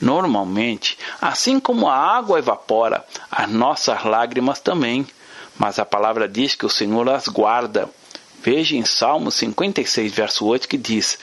[0.00, 5.06] Normalmente, assim como a água evapora, as nossas lágrimas também.
[5.58, 7.88] Mas a palavra diz que o Senhor as guarda
[8.44, 11.18] Veja em Salmo 56, verso 8, que diz: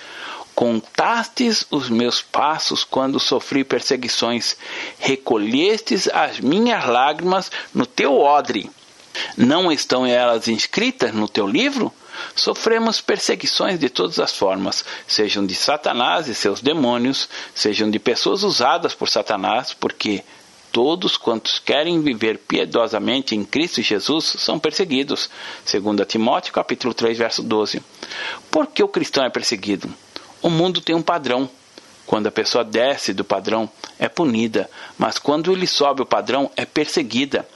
[0.55, 4.57] Contastes os meus passos quando sofri perseguições,
[4.97, 8.71] recolhestes as minhas lágrimas no teu odre.
[9.37, 11.93] Não estão elas inscritas no teu livro?
[12.35, 18.41] Sofremos perseguições de todas as formas, sejam de Satanás e seus demônios, sejam de pessoas
[18.41, 20.23] usadas por Satanás, porque
[20.71, 25.29] Todos quantos querem viver piedosamente em Cristo Jesus são perseguidos.
[25.69, 27.81] 2 Timóteo capítulo 3, verso 12.
[28.49, 29.93] Por que o cristão é perseguido?
[30.41, 31.49] O mundo tem um padrão.
[32.05, 36.65] Quando a pessoa desce do padrão, é punida, mas quando ele sobe o padrão, é
[36.65, 37.47] perseguida.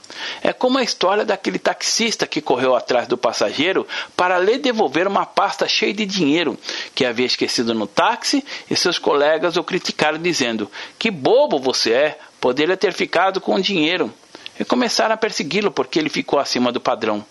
[0.42, 5.26] É como a história daquele taxista que correu atrás do passageiro para lhe devolver uma
[5.26, 6.56] pasta cheia de dinheiro
[6.94, 12.18] que havia esquecido no táxi e seus colegas o criticaram dizendo: Que bobo você é,
[12.46, 14.14] Poderia ter ficado com o dinheiro
[14.56, 17.26] e começaram a persegui-lo porque ele ficou acima do padrão.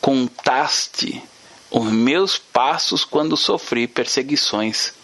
[0.00, 1.22] Contaste
[1.70, 4.94] os meus passos quando sofri perseguições.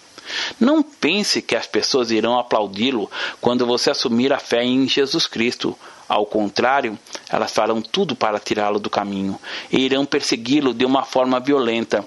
[0.59, 5.78] Não pense que as pessoas irão aplaudi-lo quando você assumir a fé em Jesus Cristo.
[6.09, 9.38] Ao contrário, elas farão tudo para tirá-lo do caminho
[9.70, 12.02] e irão persegui-lo de uma forma violenta.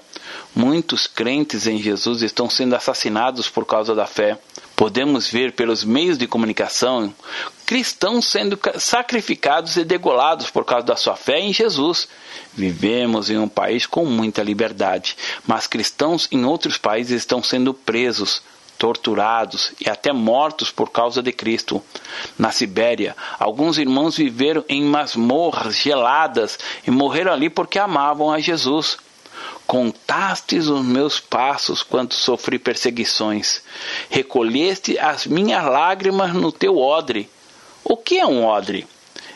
[0.56, 4.36] Muitos crentes em Jesus estão sendo assassinados por causa da fé.
[4.78, 7.12] Podemos ver pelos meios de comunicação
[7.66, 12.08] cristãos sendo sacrificados e degolados por causa da sua fé em Jesus.
[12.54, 18.40] Vivemos em um país com muita liberdade, mas cristãos em outros países estão sendo presos,
[18.78, 21.82] torturados e até mortos por causa de Cristo.
[22.38, 28.96] Na Sibéria, alguns irmãos viveram em masmorras geladas e morreram ali porque amavam a Jesus.
[29.66, 33.62] Contastes os meus passos quando sofri perseguições.
[34.08, 37.28] Recolheste as minhas lágrimas no teu odre.
[37.84, 38.86] O que é um odre?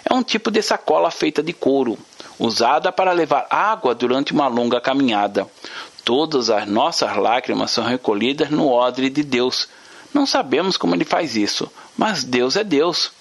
[0.09, 1.99] É um tipo de sacola feita de couro,
[2.39, 5.47] usada para levar água durante uma longa caminhada.
[6.05, 9.69] Todas as nossas lágrimas são recolhidas no odre de Deus.
[10.13, 13.13] Não sabemos como ele faz isso, mas Deus é Deus.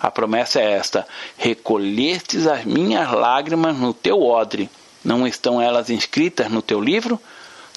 [0.00, 4.68] A promessa é esta: recolhestes as minhas lágrimas no teu odre.
[5.04, 7.20] Não estão elas inscritas no teu livro?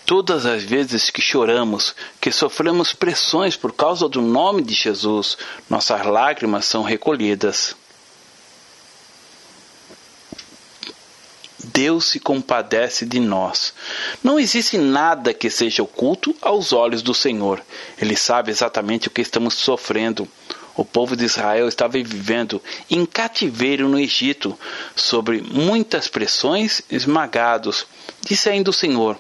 [0.06, 5.38] Todas as vezes que choramos, que sofremos pressões por causa do nome de Jesus,
[5.70, 7.76] nossas lágrimas são recolhidas.
[11.78, 13.74] Deus se compadece de nós.
[14.24, 17.62] Não existe nada que seja oculto aos olhos do Senhor.
[18.00, 20.28] Ele sabe exatamente o que estamos sofrendo.
[20.78, 24.58] O povo de Israel estava vivendo em cativeiro no Egito,
[24.96, 27.88] sobre muitas pressões, esmagados.
[28.22, 29.20] Disse ainda o Senhor: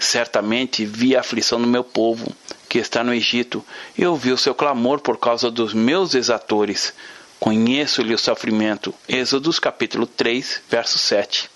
[0.00, 2.34] Certamente vi a aflição do meu povo,
[2.68, 3.64] que está no Egito,
[3.96, 6.92] e ouvi o seu clamor por causa dos meus exatores.
[7.38, 8.92] Conheço-lhe o sofrimento.
[9.08, 11.48] Êxodos capítulo 3, verso 7.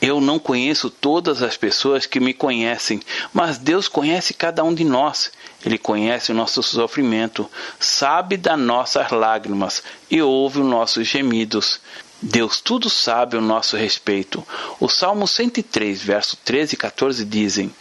[0.00, 3.00] Eu não conheço todas as pessoas que me conhecem,
[3.32, 5.32] mas Deus conhece cada um de nós.
[5.64, 11.80] Ele conhece o nosso sofrimento, sabe das nossas lágrimas e ouve os nossos gemidos.
[12.22, 14.46] Deus tudo sabe o nosso respeito.
[14.78, 17.74] O Salmo 103, verso 13 e 14 dizem: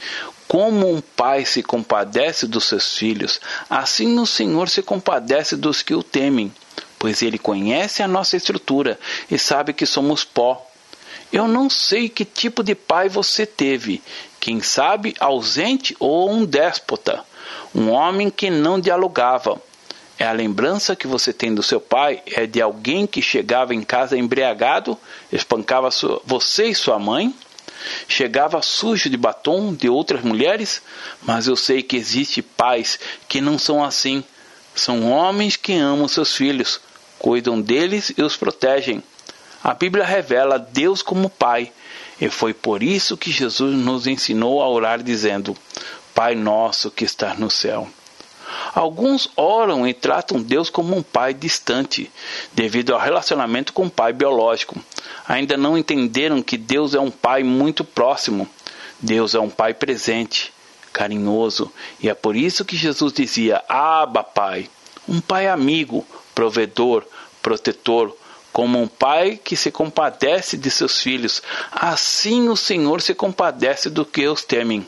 [0.48, 5.94] Como um pai se compadece dos seus filhos, assim o Senhor se compadece dos que
[5.94, 6.52] o temem,
[6.98, 10.64] pois ele conhece a nossa estrutura e sabe que somos pó.
[11.32, 14.02] Eu não sei que tipo de pai você teve,
[14.40, 17.24] quem sabe ausente ou um déspota,
[17.78, 19.62] um homem que não dialogava.
[20.18, 23.84] É a lembrança que você tem do seu pai é de alguém que chegava em
[23.84, 24.98] casa embriagado,
[25.32, 25.90] espancava
[26.26, 27.32] você e sua mãe,
[28.08, 30.82] chegava sujo de batom de outras mulheres,
[31.22, 34.24] mas eu sei que existe pais que não são assim.
[34.74, 36.82] São homens que amam seus filhos,
[37.20, 39.04] cuidam deles e os protegem.
[39.64, 41.72] A Bíblia revela Deus como Pai,
[42.20, 45.56] e foi por isso que Jesus nos ensinou a orar dizendo:
[46.18, 47.88] Pai nosso que estás no céu.
[48.74, 52.12] Alguns oram e tratam Deus como um pai distante,
[52.54, 54.84] devido ao relacionamento com o pai biológico.
[55.28, 58.50] Ainda não entenderam que Deus é um pai muito próximo.
[59.00, 60.52] Deus é um pai presente,
[60.92, 64.68] carinhoso, e é por isso que Jesus dizia: Aba, Pai,
[65.08, 66.04] um pai amigo,
[66.34, 67.06] provedor,
[67.44, 68.18] protetor,
[68.52, 74.04] como um pai que se compadece de seus filhos, assim o Senhor se compadece do
[74.04, 74.84] que os temem.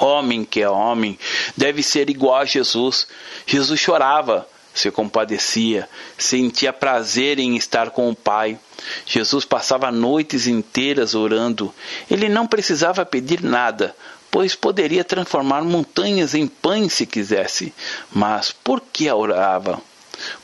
[0.00, 1.18] Homem que é homem
[1.56, 3.06] deve ser igual a Jesus.
[3.46, 8.58] Jesus chorava, se compadecia, sentia prazer em estar com o Pai.
[9.04, 11.74] Jesus passava noites inteiras orando.
[12.10, 13.96] Ele não precisava pedir nada,
[14.30, 17.72] pois poderia transformar montanhas em pães se quisesse.
[18.12, 19.82] Mas por que orava?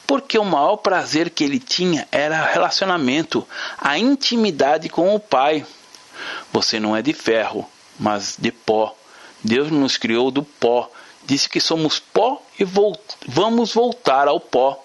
[0.06, 5.64] porque o maior prazer que ele tinha era o relacionamento, a intimidade com o Pai.
[6.52, 7.66] Você não é de ferro,
[7.98, 8.94] mas de pó.
[9.42, 10.90] Deus nos criou do pó.
[11.24, 14.84] Disse que somos pó e vamos voltar ao pó.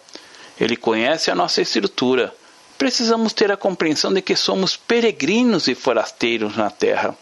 [0.59, 2.33] Ele conhece a nossa estrutura.
[2.77, 7.17] Precisamos ter a compreensão de que somos peregrinos e forasteiros na terra.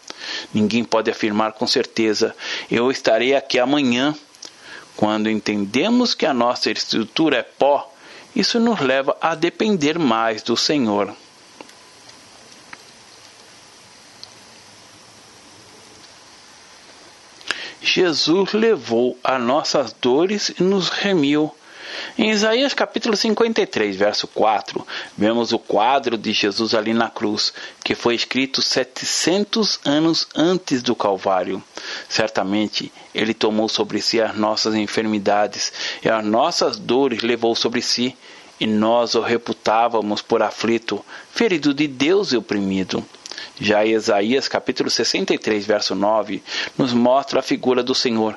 [0.52, 2.34] Ninguém pode afirmar com certeza:
[2.70, 4.14] eu estarei aqui amanhã.
[4.96, 7.92] Quando entendemos que a nossa estrutura é pó,
[8.34, 11.14] isso nos leva a depender mais do Senhor.
[17.80, 21.52] Jesus levou as nossas dores e nos remiu
[22.18, 24.86] em Isaías capítulo 53, verso 4,
[25.16, 27.52] vemos o quadro de Jesus ali na cruz,
[27.84, 31.62] que foi escrito 700 anos antes do Calvário.
[32.08, 38.16] Certamente ele tomou sobre si as nossas enfermidades e as nossas dores levou sobre si,
[38.58, 43.04] e nós o reputávamos por aflito, ferido de Deus e oprimido.
[43.58, 46.42] Já Isaías capítulo 63, verso 9,
[46.76, 48.36] nos mostra a figura do Senhor.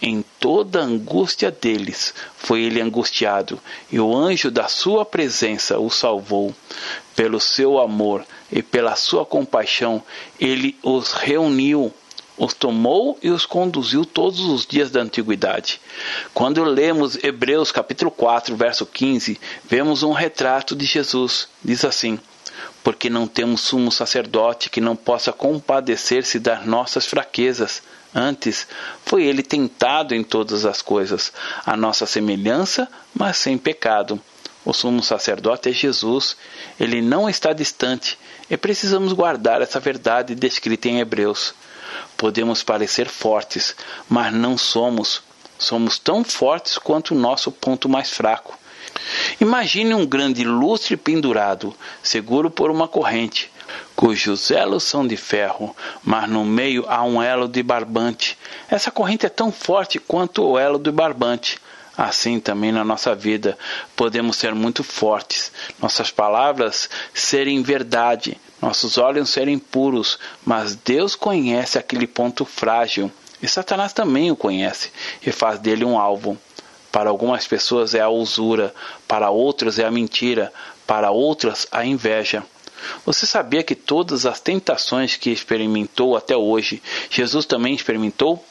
[0.00, 5.90] Em toda a angústia deles foi ele angustiado, e o anjo da sua presença o
[5.90, 6.54] salvou.
[7.14, 10.02] Pelo seu amor e pela sua compaixão,
[10.40, 11.92] ele os reuniu
[12.36, 15.80] os tomou e os conduziu todos os dias da antiguidade.
[16.32, 21.48] Quando lemos Hebreus capítulo 4, verso 15, vemos um retrato de Jesus.
[21.62, 22.18] Diz assim:
[22.84, 27.82] Porque não temos sumo sacerdote que não possa compadecer-se das nossas fraquezas.
[28.14, 28.68] Antes,
[29.04, 31.32] foi ele tentado em todas as coisas,
[31.66, 34.20] a nossa semelhança, mas sem pecado.
[34.64, 36.36] O sumo sacerdote é Jesus.
[36.78, 38.18] Ele não está distante
[38.48, 41.54] e precisamos guardar essa verdade descrita em Hebreus.
[42.16, 43.74] Podemos parecer fortes,
[44.08, 45.22] mas não somos.
[45.58, 48.58] Somos tão fortes quanto o nosso ponto mais fraco.
[49.40, 53.50] Imagine um grande lustre pendurado, seguro por uma corrente,
[53.96, 58.38] cujos elos são de ferro, mas no meio há um elo de barbante.
[58.68, 61.58] Essa corrente é tão forte quanto o elo do barbante.
[61.96, 63.56] Assim também na nossa vida
[63.94, 71.78] podemos ser muito fortes, nossas palavras serem verdade, nossos olhos serem puros, mas Deus conhece
[71.78, 74.90] aquele ponto frágil e Satanás também o conhece
[75.24, 76.36] e faz dele um alvo.
[76.94, 78.72] Para algumas pessoas é a usura,
[79.08, 80.52] para outras é a mentira,
[80.86, 82.44] para outras a inveja.
[83.04, 86.80] Você sabia que todas as tentações que experimentou até hoje,
[87.10, 88.44] Jesus também experimentou?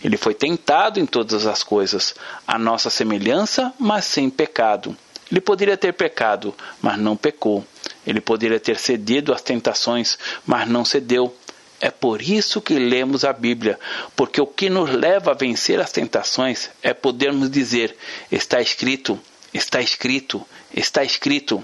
[0.00, 2.14] Ele foi tentado em todas as coisas,
[2.46, 4.96] a nossa semelhança, mas sem pecado.
[5.28, 7.66] Ele poderia ter pecado, mas não pecou.
[8.06, 11.34] Ele poderia ter cedido às tentações, mas não cedeu.
[11.80, 13.78] É por isso que lemos a Bíblia,
[14.16, 17.96] porque o que nos leva a vencer as tentações é podermos dizer:
[18.32, 19.18] está escrito,
[19.54, 21.62] está escrito, está escrito.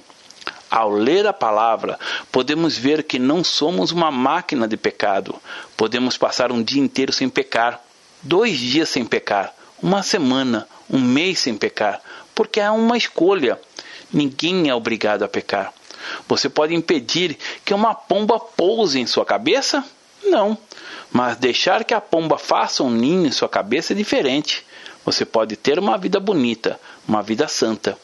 [0.70, 1.98] Ao ler a palavra,
[2.33, 5.40] podemos ver que não somos uma máquina de pecado.
[5.77, 7.81] Podemos passar um dia inteiro sem pecar,
[8.22, 12.00] dois dias sem pecar, uma semana, um mês sem pecar,
[12.35, 13.61] porque é uma escolha.
[14.12, 15.72] Ninguém é obrigado a pecar.
[16.29, 19.85] Você pode impedir que uma pomba pouse em sua cabeça?
[20.25, 20.57] Não.
[21.13, 24.65] Mas deixar que a pomba faça um ninho em sua cabeça é diferente.
[25.05, 27.99] Você pode ter uma vida bonita, uma vida santa.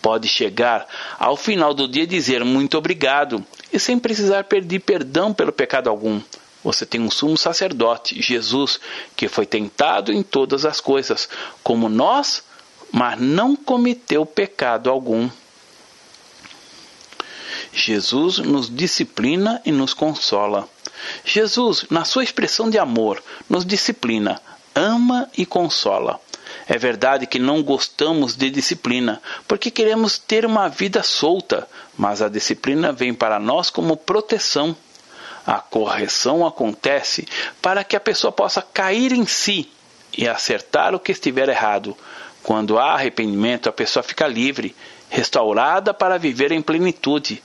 [0.00, 0.86] Pode chegar
[1.18, 5.90] ao final do dia e dizer muito obrigado e sem precisar pedir perdão pelo pecado
[5.90, 6.20] algum.
[6.62, 8.80] Você tem um sumo sacerdote, Jesus,
[9.14, 11.28] que foi tentado em todas as coisas,
[11.62, 12.42] como nós,
[12.90, 15.28] mas não cometeu pecado algum.
[17.72, 20.68] Jesus nos disciplina e nos consola.
[21.24, 24.40] Jesus, na sua expressão de amor, nos disciplina,
[24.74, 26.20] ama e consola.
[26.68, 32.28] É verdade que não gostamos de disciplina, porque queremos ter uma vida solta, mas a
[32.28, 34.76] disciplina vem para nós como proteção.
[35.46, 37.26] A correção acontece
[37.62, 39.70] para que a pessoa possa cair em si
[40.16, 41.96] e acertar o que estiver errado.
[42.42, 44.74] Quando há arrependimento, a pessoa fica livre,
[45.08, 47.42] restaurada para viver em plenitude.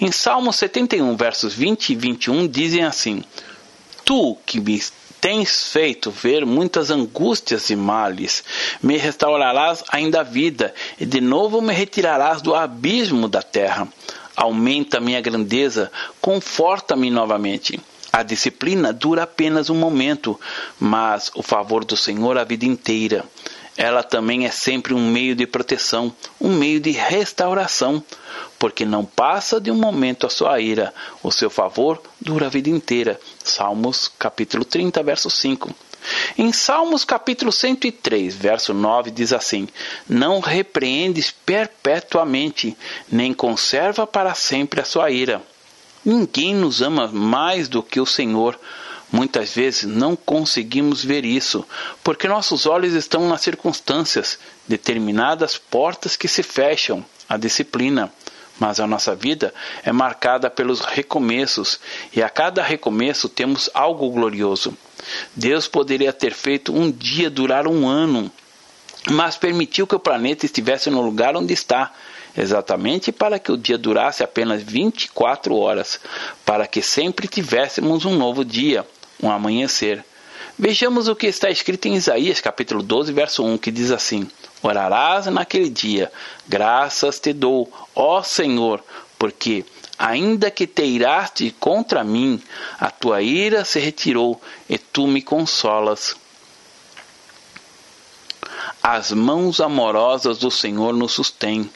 [0.00, 3.22] Em Salmo 71, versos 20 e 21, dizem assim:
[4.04, 4.80] Tu que me
[5.20, 8.42] tens feito ver muitas angústias e males,
[8.82, 13.88] me restaurarás ainda a vida, e de novo me retirarás do abismo da terra
[14.36, 17.80] aumenta minha grandeza, conforta-me novamente.
[18.12, 20.38] A disciplina dura apenas um momento,
[20.78, 23.24] mas o favor do Senhor a vida inteira.
[23.76, 28.02] Ela também é sempre um meio de proteção, um meio de restauração,
[28.58, 30.92] porque não passa de um momento a sua ira.
[31.22, 33.18] O seu favor dura a vida inteira.
[33.42, 35.74] Salmos capítulo 30, verso 5.
[36.36, 39.68] Em Salmos capítulo 103, verso 9, diz assim:
[40.08, 42.76] Não repreendes perpetuamente,
[43.10, 45.40] nem conserva para sempre a sua ira.
[46.04, 48.58] Ninguém nos ama mais do que o Senhor.
[49.12, 51.66] Muitas vezes não conseguimos ver isso,
[52.02, 58.10] porque nossos olhos estão nas circunstâncias, determinadas portas que se fecham, a disciplina.
[58.58, 61.78] Mas a nossa vida é marcada pelos recomeços,
[62.14, 64.74] e a cada recomeço temos algo glorioso.
[65.36, 68.32] Deus poderia ter feito um dia durar um ano,
[69.10, 71.92] mas permitiu que o planeta estivesse no lugar onde está,
[72.34, 76.00] exatamente para que o dia durasse apenas 24 horas,
[76.46, 78.86] para que sempre tivéssemos um novo dia,
[79.22, 80.04] um amanhecer.
[80.58, 84.28] Vejamos o que está escrito em Isaías capítulo 12, verso 1, que diz assim:
[84.62, 86.12] Orarás naquele dia,
[86.46, 88.84] graças te dou, ó Senhor,
[89.18, 89.64] porque
[89.98, 92.42] ainda que te iraste contra mim,
[92.78, 96.16] a tua ira se retirou e tu me consolas.
[98.82, 101.70] As mãos amorosas do Senhor nos sustêm.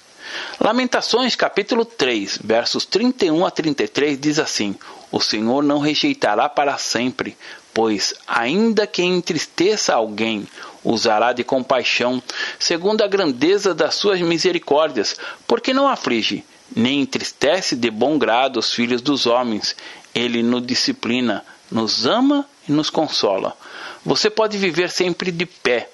[0.61, 4.75] Lamentações capítulo 3, versos 31 a 33 diz assim:
[5.13, 7.37] O Senhor não rejeitará para sempre,
[7.75, 10.49] pois ainda que entristeça alguém,
[10.83, 12.23] usará de compaixão,
[12.59, 15.17] segundo a grandeza das suas misericórdias,
[15.47, 19.77] porque não aflige, nem entristece de bom grado os filhos dos homens.
[20.15, 23.57] Ele nos disciplina, nos ama e nos consola.
[24.05, 25.91] Você pode viver sempre de pé,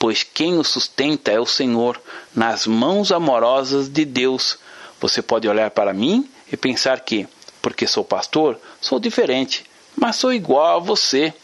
[0.00, 2.00] pois quem o sustenta é o Senhor,
[2.34, 4.58] nas mãos amorosas de Deus.
[4.98, 7.28] Você pode olhar para mim e pensar que,
[7.60, 9.62] porque sou pastor, sou diferente,
[9.94, 11.34] mas sou igual a você.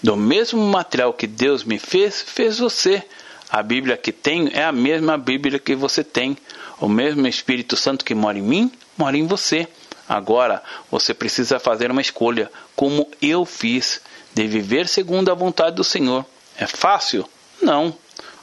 [0.00, 3.02] Do mesmo material que Deus me fez, fez você.
[3.50, 6.38] A Bíblia que tenho é a mesma Bíblia que você tem.
[6.78, 9.66] O mesmo Espírito Santo que mora em mim, mora em você.
[10.08, 14.00] Agora você precisa fazer uma escolha, como eu fiz,
[14.32, 16.24] de viver segundo a vontade do Senhor.
[16.56, 17.28] É fácil?
[17.60, 17.96] Não.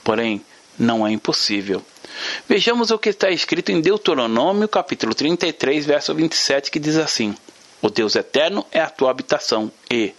[0.03, 0.41] Porém,
[0.77, 1.83] não é impossível.
[2.47, 7.35] Vejamos o que está escrito em Deuteronômio, capítulo 33, verso 27, que diz assim:
[7.81, 10.13] O Deus eterno é a tua habitação, e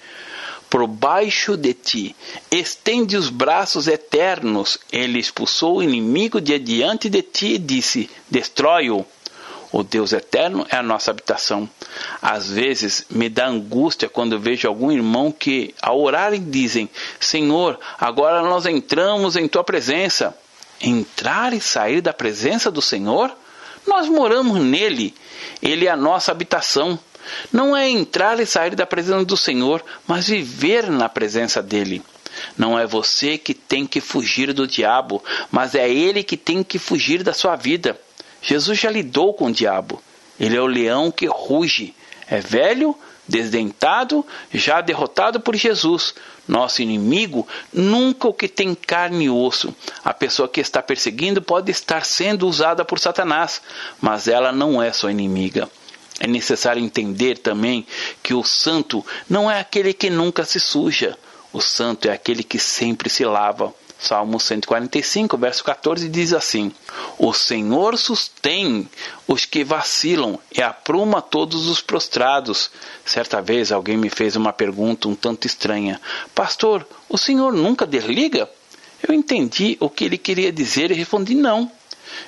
[0.69, 2.17] por baixo de ti
[2.51, 4.79] estende os braços eternos.
[4.93, 9.07] Ele expulsou o inimigo de diante de ti e disse: Destrói-o.
[9.71, 11.69] O Deus eterno é a nossa habitação.
[12.23, 16.89] Às vezes me dá angústia quando vejo algum irmão que, ao orarem, dizem:
[17.21, 20.35] Senhor, agora nós entramos em tua presença.
[20.81, 23.31] Entrar e sair da presença do Senhor?
[23.87, 25.15] Nós moramos nele.
[25.61, 26.99] Ele é a nossa habitação.
[27.53, 32.03] Não é entrar e sair da presença do Senhor, mas viver na presença dele.
[32.57, 36.79] Não é você que tem que fugir do diabo, mas é ele que tem que
[36.79, 37.99] fugir da sua vida.
[38.41, 40.03] Jesus já lidou com o diabo.
[40.39, 41.95] Ele é o leão que ruge.
[42.29, 46.15] É velho, desdentado, já derrotado por Jesus.
[46.47, 49.75] Nosso inimigo nunca o que tem carne e osso.
[50.03, 53.61] A pessoa que está perseguindo pode estar sendo usada por Satanás,
[54.01, 55.69] mas ela não é sua inimiga.
[56.19, 57.87] É necessário entender também
[58.23, 61.17] que o santo não é aquele que nunca se suja.
[61.53, 63.73] O santo é aquele que sempre se lava.
[63.99, 66.73] Salmo 145, verso 14 diz assim:
[67.19, 68.89] O Senhor sustém
[69.27, 72.71] os que vacilam e apruma todos os prostrados.
[73.05, 76.01] Certa vez alguém me fez uma pergunta um tanto estranha:
[76.33, 78.49] Pastor, o Senhor nunca desliga?
[79.07, 81.71] Eu entendi o que ele queria dizer e respondi: Não.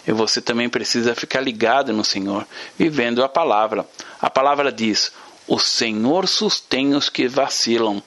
[0.07, 2.47] E você também precisa ficar ligado no Senhor,
[2.77, 3.87] vivendo a palavra.
[4.21, 5.13] A palavra diz:
[5.51, 8.01] o Senhor sustém os que vacilam.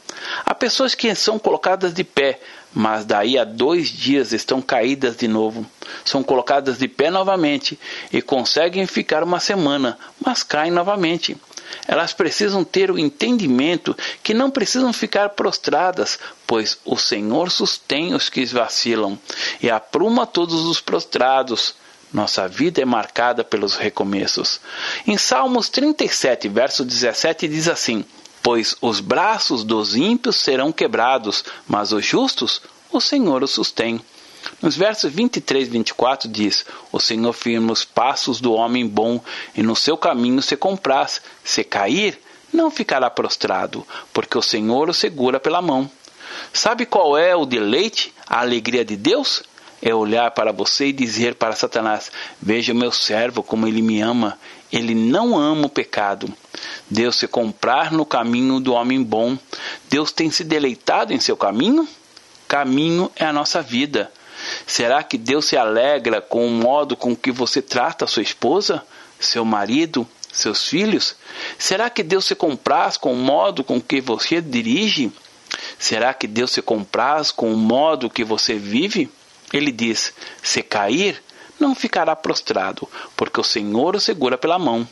[0.45, 2.39] Há pessoas que são colocadas de pé,
[2.73, 5.65] mas daí a dois dias estão caídas de novo.
[6.05, 7.77] São colocadas de pé novamente
[8.13, 11.35] e conseguem ficar uma semana, mas caem novamente.
[11.85, 16.17] Elas precisam ter o entendimento que não precisam ficar prostradas,
[16.47, 19.19] pois o Senhor sustém os que vacilam
[19.61, 21.75] e apruma todos os prostrados.
[22.13, 24.61] Nossa vida é marcada pelos recomeços.
[25.07, 28.05] Em Salmos 37, verso 17, diz assim:
[28.43, 32.61] Pois os braços dos ímpios serão quebrados, mas os justos
[32.91, 33.99] o Senhor os sustém.
[34.61, 39.19] Nos versos 23 e 24 diz: O Senhor firma os passos do homem bom,
[39.55, 41.19] e no seu caminho se compraz.
[41.43, 42.21] Se cair,
[42.53, 45.89] não ficará prostrado, porque o Senhor o segura pela mão.
[46.51, 49.41] Sabe qual é o deleite, a alegria de Deus?
[49.85, 52.09] É olhar para você e dizer para Satanás:
[52.41, 54.39] Veja o meu servo como ele me ama.
[54.71, 56.33] Ele não ama o pecado.
[56.89, 59.37] Deus se comprar no caminho do homem bom.
[59.89, 61.85] Deus tem se deleitado em seu caminho?
[62.47, 64.09] Caminho é a nossa vida.
[64.65, 68.81] Será que Deus se alegra com o modo com que você trata sua esposa,
[69.19, 71.15] seu marido, seus filhos?
[71.57, 75.11] Será que Deus se compraz com o modo com que você dirige?
[75.77, 79.09] Será que Deus se compraz com o modo que você vive?
[79.53, 81.21] Ele diz: Se cair,
[81.59, 84.87] não ficará prostrado, porque o Senhor o segura pela mão.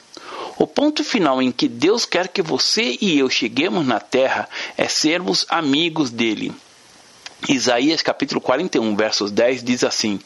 [0.58, 4.48] O ponto final em que Deus quer que você e eu cheguemos na terra
[4.78, 6.54] é sermos amigos dele.
[7.50, 10.20] Isaías capítulo 41, versos 10 diz assim: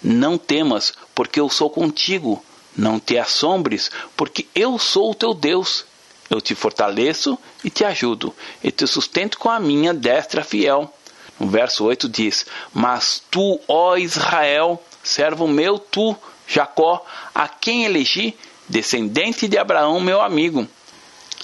[0.00, 2.42] Não temas, porque eu sou contigo.
[2.76, 5.84] Não te assombres, porque eu sou o teu Deus.
[6.30, 8.32] Eu te fortaleço e te ajudo,
[8.62, 10.94] e te sustento com a minha destra fiel.
[11.40, 16.14] No verso 8 diz: Mas tu, ó Israel, servo meu, tu,
[16.46, 18.36] Jacó, a quem elegi,
[18.68, 20.68] descendente de Abraão, meu amigo.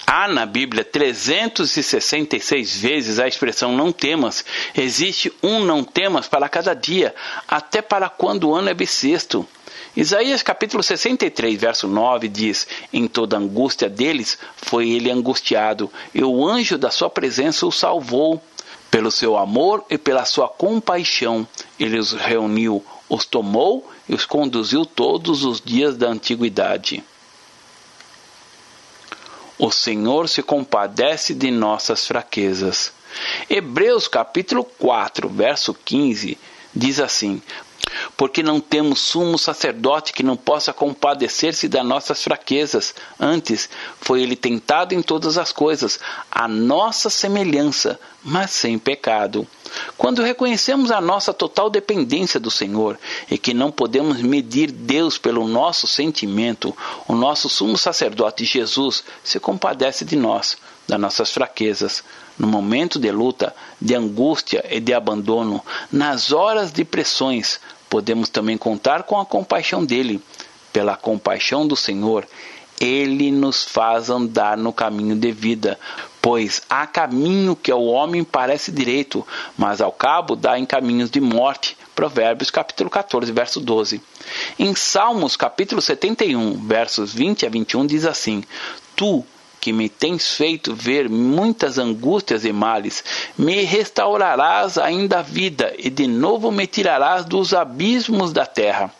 [0.07, 4.44] Há na Bíblia 366 vezes a expressão não temas.
[4.76, 7.12] Existe um não temas para cada dia,
[7.49, 9.49] até para quando o ano é bissexto.
[9.97, 16.47] Isaías capítulo 63, verso 9 diz: Em toda angústia deles foi ele angustiado, e o
[16.47, 18.42] anjo da sua presença o salvou.
[18.91, 21.47] Pelo seu amor e pela sua compaixão,
[21.78, 27.03] ele os reuniu, os tomou e os conduziu todos os dias da antiguidade.
[29.59, 32.93] O Senhor se compadece de nossas fraquezas.
[33.49, 36.39] Hebreus capítulo 4, verso 15
[36.76, 37.43] diz assim:
[38.16, 42.95] porque não temos sumo sacerdote que não possa compadecer-se das nossas fraquezas.
[43.18, 43.68] Antes,
[44.01, 45.99] foi ele tentado em todas as coisas,
[46.31, 49.47] a nossa semelhança, mas sem pecado.
[49.97, 52.99] Quando reconhecemos a nossa total dependência do Senhor
[53.31, 59.39] e que não podemos medir Deus pelo nosso sentimento, o nosso sumo sacerdote Jesus se
[59.39, 60.57] compadece de nós,
[60.89, 62.03] das nossas fraquezas.
[62.39, 67.59] No momento de luta, de angústia e de abandono, nas horas de pressões,
[67.89, 70.20] podemos também contar com a compaixão dele.
[70.72, 72.26] Pela compaixão do Senhor,
[72.80, 75.78] ele nos faz andar no caminho de vida,
[76.20, 79.26] pois há caminho que ao homem parece direito,
[79.57, 81.76] mas ao cabo dá em caminhos de morte.
[81.95, 84.03] Provérbios capítulo 14, verso 12.
[84.59, 88.45] Em Salmos capítulo 71, versos 20 a 21 diz assim:
[88.95, 89.24] Tu
[89.61, 93.02] que me tens feito ver muitas angústias e males,
[93.36, 98.92] me restaurarás ainda a vida e de novo me tirarás dos abismos da terra.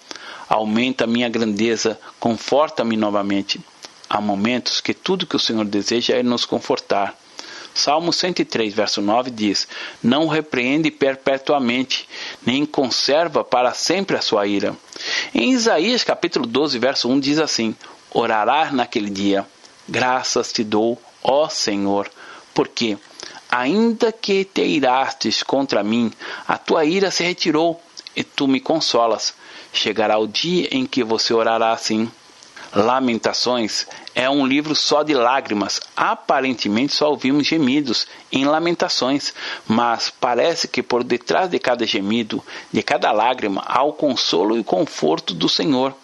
[0.49, 3.61] Aumenta minha grandeza, conforta-me novamente.
[4.09, 7.15] Há momentos que tudo que o Senhor deseja é nos confortar.
[7.75, 9.69] Salmo 103, verso 9 diz:
[10.03, 12.09] Não repreende perpetuamente,
[12.45, 14.75] nem conserva para sempre a sua ira.
[15.35, 17.77] Em Isaías capítulo 12, verso 1 diz assim:
[18.13, 19.47] Orarás naquele dia
[19.89, 22.11] Graças te dou, ó Senhor,
[22.53, 22.99] porque,
[23.51, 26.13] ainda que te irastes contra mim,
[26.47, 27.81] a tua ira se retirou
[28.15, 29.35] e tu me consolas.
[29.73, 32.11] Chegará o dia em que você orará assim.
[32.75, 35.81] Lamentações é um livro só de lágrimas.
[35.97, 39.33] Aparentemente só ouvimos gemidos em lamentações,
[39.69, 44.65] mas parece que por detrás de cada gemido, de cada lágrima, há o consolo e
[44.65, 45.95] conforto do Senhor.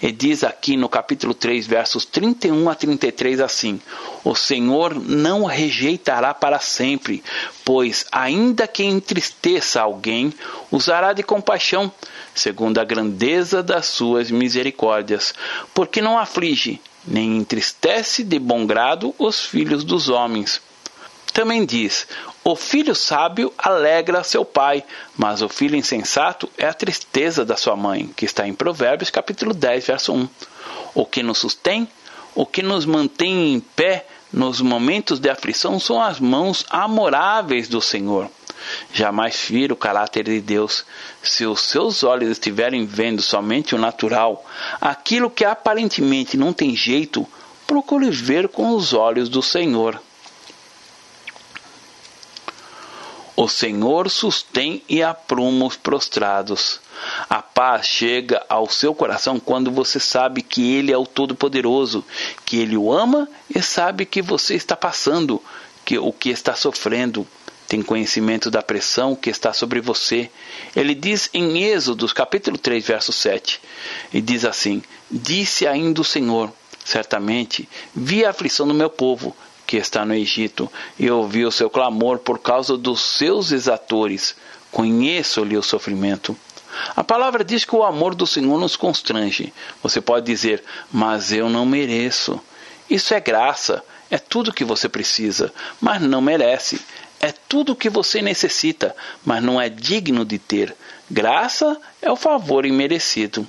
[0.00, 3.80] E diz aqui no capítulo 3, versos 31 a 33 assim:
[4.24, 7.22] O Senhor não rejeitará para sempre,
[7.64, 10.32] pois, ainda que entristeça alguém,
[10.70, 11.90] usará de compaixão,
[12.34, 15.34] segundo a grandeza das suas misericórdias,
[15.74, 20.60] porque não aflige, nem entristece de bom grado os filhos dos homens.
[21.32, 22.06] Também diz:
[22.44, 24.84] O filho sábio alegra seu pai,
[25.16, 29.52] mas o filho insensato é a tristeza da sua mãe, que está em Provérbios capítulo
[29.52, 30.28] 10, verso 1.
[30.94, 31.88] O que nos sustém,
[32.34, 37.80] o que nos mantém em pé nos momentos de aflição são as mãos amoráveis do
[37.80, 38.30] Senhor.
[38.92, 40.84] Jamais fira o caráter de Deus.
[41.22, 44.44] Se os seus olhos estiverem vendo somente o natural,
[44.80, 47.26] aquilo que aparentemente não tem jeito,
[47.66, 50.00] procure ver com os olhos do Senhor.
[53.36, 56.80] O Senhor sustém e apruma os prostrados.
[57.28, 62.02] A paz chega ao seu coração quando você sabe que Ele é o Todo-Poderoso,
[62.46, 65.42] que Ele o ama e sabe que você está passando,
[65.84, 67.26] que o que está sofrendo.
[67.68, 70.30] Tem conhecimento da pressão que está sobre você.
[70.74, 73.60] Ele diz em Êxodo, capítulo 3, verso 7,
[74.14, 76.50] e diz assim: Disse ainda o Senhor:
[76.82, 81.68] Certamente vi a aflição do meu povo que está no Egito, e ouvi o seu
[81.68, 84.36] clamor por causa dos seus exatores.
[84.70, 86.36] Conheço-lhe o sofrimento.
[86.94, 89.52] A palavra diz que o amor do Senhor nos constrange.
[89.82, 90.62] Você pode dizer,
[90.92, 92.40] mas eu não mereço.
[92.88, 96.80] Isso é graça, é tudo que você precisa, mas não merece.
[97.18, 98.94] É tudo o que você necessita,
[99.24, 100.76] mas não é digno de ter.
[101.10, 103.46] Graça é o favor imerecido.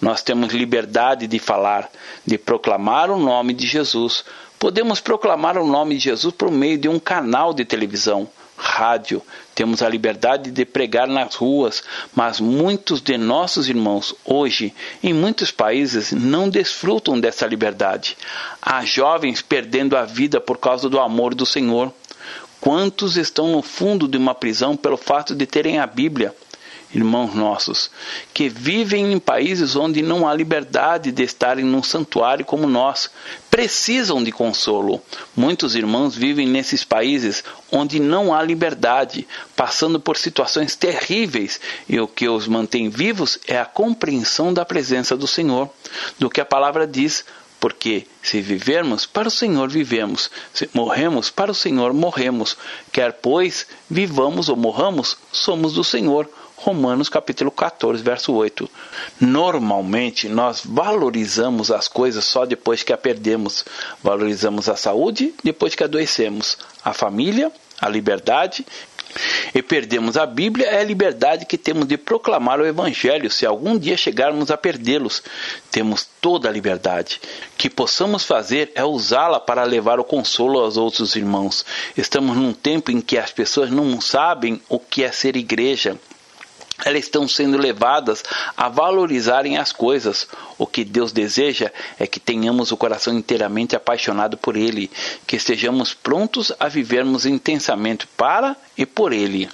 [0.00, 1.90] Nós temos liberdade de falar,
[2.24, 4.24] de proclamar o nome de Jesus,
[4.62, 9.20] Podemos proclamar o nome de Jesus por meio de um canal de televisão, rádio.
[9.56, 11.82] Temos a liberdade de pregar nas ruas,
[12.14, 18.16] mas muitos de nossos irmãos hoje, em muitos países, não desfrutam dessa liberdade.
[18.62, 21.92] Há jovens perdendo a vida por causa do amor do Senhor.
[22.60, 26.32] Quantos estão no fundo de uma prisão pelo fato de terem a Bíblia?
[26.94, 27.90] Irmãos nossos,
[28.34, 33.10] que vivem em países onde não há liberdade de estarem num santuário como nós,
[33.50, 35.00] precisam de consolo.
[35.34, 39.26] Muitos irmãos vivem nesses países onde não há liberdade,
[39.56, 45.16] passando por situações terríveis, e o que os mantém vivos é a compreensão da presença
[45.16, 45.70] do Senhor,
[46.18, 47.24] do que a palavra diz.
[47.62, 52.56] Porque se vivermos, para o Senhor vivemos, se morremos, para o Senhor morremos.
[52.90, 56.28] Quer, pois, vivamos ou morramos, somos do Senhor.
[56.62, 58.70] Romanos capítulo 14, verso 8.
[59.20, 63.64] Normalmente nós valorizamos as coisas só depois que a perdemos.
[64.00, 67.50] Valorizamos a saúde depois que adoecemos, a família,
[67.80, 68.64] a liberdade
[69.52, 73.76] e perdemos a Bíblia é a liberdade que temos de proclamar o Evangelho se algum
[73.76, 75.20] dia chegarmos a perdê-los.
[75.68, 77.20] Temos toda a liberdade.
[77.58, 81.66] Que possamos fazer é usá-la para levar o consolo aos outros irmãos.
[81.96, 85.98] Estamos num tempo em que as pessoas não sabem o que é ser igreja
[86.84, 88.22] elas estão sendo levadas
[88.56, 90.26] a valorizarem as coisas.
[90.58, 94.90] O que Deus deseja é que tenhamos o coração inteiramente apaixonado por Ele,
[95.26, 99.48] que estejamos prontos a vivermos intensamente para e por Ele.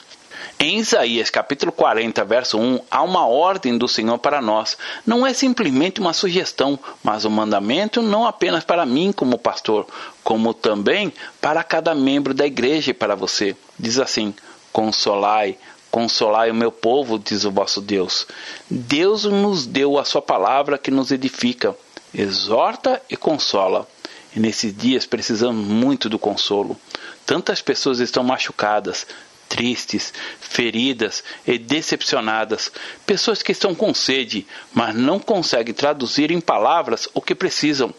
[0.61, 4.77] Em Isaías capítulo 40, verso 1, há uma ordem do Senhor para nós.
[5.07, 9.87] Não é simplesmente uma sugestão, mas um mandamento não apenas para mim como pastor,
[10.25, 13.57] como também para cada membro da igreja e para você.
[13.79, 14.35] Diz assim:
[14.73, 15.57] Consolai,
[15.91, 18.27] Consolai o meu povo, diz o vosso Deus.
[18.71, 21.75] Deus nos deu a sua palavra que nos edifica,
[22.13, 23.89] exorta e consola.
[24.37, 26.77] E nesses dias precisamos muito do consolo.
[27.25, 29.07] Tantas pessoas estão machucadas,
[29.49, 32.71] tristes, feridas e decepcionadas.
[33.07, 37.93] Pessoas que estão com sede, mas não conseguem traduzir em palavras o que precisam.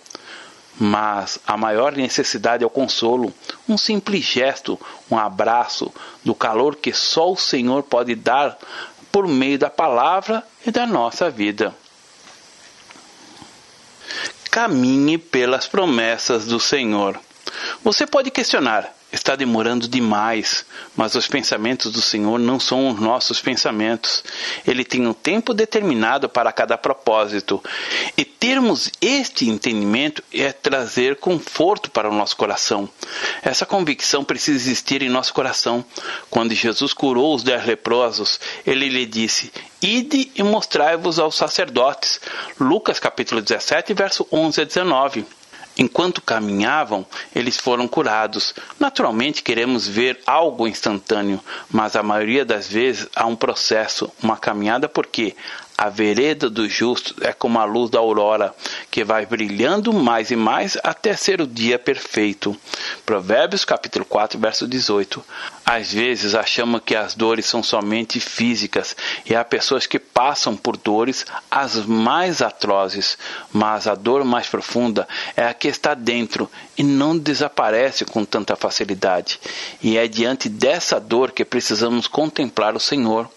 [0.80, 3.34] Mas a maior necessidade é o consolo,
[3.68, 4.80] um simples gesto,
[5.12, 8.58] um abraço, do calor que só o Senhor pode dar
[9.12, 11.76] por meio da palavra e da nossa vida.
[14.50, 17.20] Caminhe pelas promessas do Senhor.
[17.84, 23.42] Você pode questionar: está demorando demais, mas os pensamentos do Senhor não são os nossos
[23.42, 24.24] pensamentos.
[24.66, 27.64] Ele tem um tempo determinado para cada propósito.
[28.16, 32.88] E termos este entendimento é trazer conforto para o nosso coração.
[33.42, 35.84] Essa convicção precisa existir em nosso coração.
[36.30, 39.52] Quando Jesus curou os dez leprosos, ele lhe disse:
[39.82, 42.20] Ide e mostrai-vos aos sacerdotes.
[42.60, 45.39] Lucas capítulo 17, verso 11 a 19.
[45.80, 48.54] Enquanto caminhavam, eles foram curados.
[48.78, 51.40] Naturalmente queremos ver algo instantâneo,
[51.72, 55.38] mas a maioria das vezes há um processo, uma caminhada porque
[55.80, 58.54] a vereda do justo é como a luz da aurora,
[58.92, 62.54] que vai brilhando mais e mais até ser o dia perfeito.
[63.06, 65.24] Provérbios capítulo 4, verso 18.
[65.66, 68.94] Às vezes achamos que as dores são somente físicas
[69.26, 73.18] e há pessoas que passam por dores as mais atrozes,
[73.54, 78.58] mas a dor mais profunda é a que está dentro e não desaparece com tanta
[78.58, 79.40] facilidade.
[79.82, 83.30] E é diante dessa dor que precisamos contemplar o Senhor.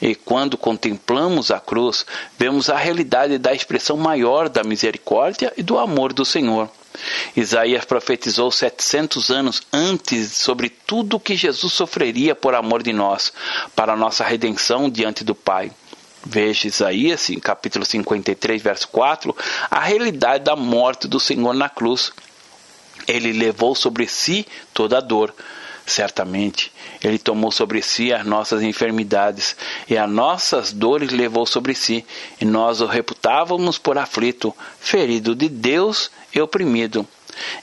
[0.00, 2.06] E quando contemplamos a cruz,
[2.38, 6.70] vemos a realidade da expressão maior da misericórdia e do amor do Senhor.
[7.36, 13.32] Isaías profetizou 700 anos antes sobre tudo o que Jesus sofreria por amor de nós,
[13.74, 15.70] para nossa redenção diante do Pai.
[16.24, 19.34] Veja Isaías, capítulo 53, verso 4,
[19.70, 22.12] a realidade da morte do Senhor na cruz.
[23.06, 25.32] Ele levou sobre si toda a dor,
[25.88, 26.70] Certamente,
[27.02, 29.56] Ele tomou sobre si as nossas enfermidades
[29.88, 32.04] e as nossas dores levou sobre si,
[32.40, 37.08] e nós o reputávamos por aflito, ferido de Deus e oprimido.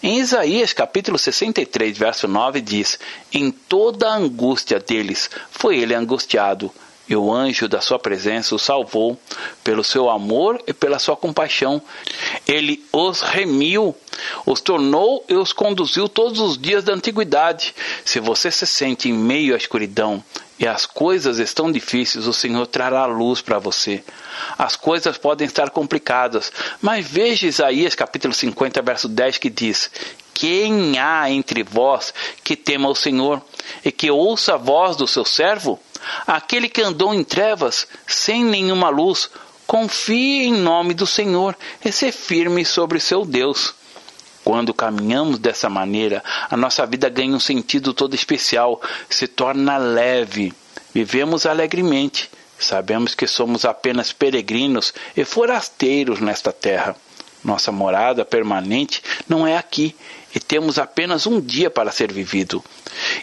[0.01, 2.97] Em Isaías capítulo 63, verso 9 diz:
[3.31, 6.71] Em toda a angústia deles foi ele angustiado,
[7.07, 9.17] e o anjo da sua presença o salvou
[9.63, 11.81] pelo seu amor e pela sua compaixão.
[12.47, 13.95] Ele os remiu,
[14.45, 17.75] os tornou e os conduziu todos os dias da antiguidade.
[18.03, 20.23] Se você se sente em meio à escuridão
[20.57, 24.03] e as coisas estão difíceis, o Senhor trará luz para você.
[24.57, 26.51] As coisas podem estar complicadas,
[26.81, 29.91] mas veja Isaías capítulo 50, verso 10 que diz:
[30.33, 33.41] Quem há entre vós que tema o Senhor
[33.83, 35.79] e que ouça a voz do seu servo?
[36.25, 39.29] Aquele que andou em trevas, sem nenhuma luz,
[39.65, 43.73] confie em nome do Senhor e se firme sobre seu Deus.
[44.43, 48.79] Quando caminhamos dessa maneira, a nossa vida ganha um sentido todo especial,
[49.09, 50.53] se torna leve.
[50.93, 52.29] Vivemos alegremente.
[52.59, 56.95] Sabemos que somos apenas peregrinos e forasteiros nesta terra.
[57.43, 59.95] Nossa morada permanente não é aqui
[60.35, 62.61] e temos apenas um dia para ser vivido.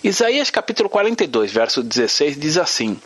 [0.02, 2.98] Isaías capítulo 42, verso 16 diz assim: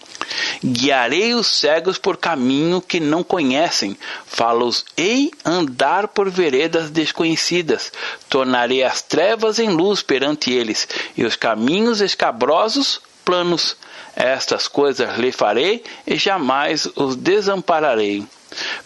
[0.64, 7.92] Guiarei os cegos por caminho que não conhecem, fá-los-ei andar por veredas desconhecidas,
[8.28, 13.76] tornarei as trevas em luz perante eles, e os caminhos escabrosos planos.
[14.14, 18.24] Estas coisas lhe farei e jamais os desampararei.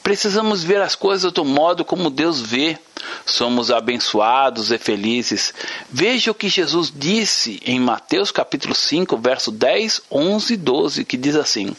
[0.03, 2.79] Precisamos ver as coisas do modo como Deus vê.
[3.25, 5.55] Somos abençoados e felizes.
[5.91, 11.17] Veja o que Jesus disse em Mateus capítulo 5, verso 10, 11 e 12, que
[11.17, 11.75] diz assim: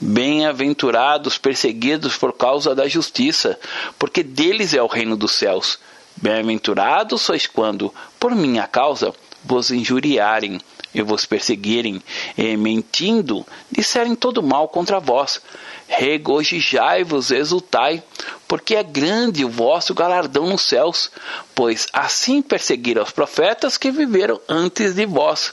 [0.00, 3.58] Bem-aventurados perseguidos por causa da justiça,
[3.98, 5.78] porque deles é o reino dos céus.
[6.16, 9.14] Bem-aventurados sois quando, por minha causa,
[9.44, 10.60] vos injuriarem
[10.94, 12.02] e vos perseguirem,
[12.36, 15.40] e mentindo, disserem todo mal contra vós,
[15.86, 18.02] regozijai-vos, exultai,
[18.46, 21.10] porque é grande o vosso galardão nos céus,
[21.54, 25.52] pois assim perseguiram os profetas que viveram antes de vós.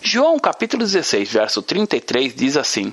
[0.00, 2.92] João capítulo 16, verso 33 diz assim: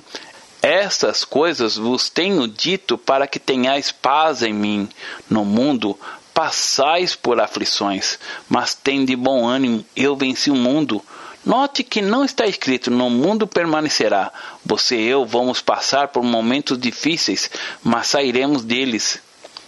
[0.60, 4.88] Estas coisas vos tenho dito para que tenhais paz em mim.
[5.30, 5.98] No mundo
[6.34, 8.18] passais por aflições,
[8.48, 11.00] mas tende bom ânimo, eu venci o mundo.
[11.44, 14.32] Note que não está escrito no mundo permanecerá.
[14.64, 17.50] Você e eu vamos passar por momentos difíceis,
[17.82, 19.20] mas sairemos deles.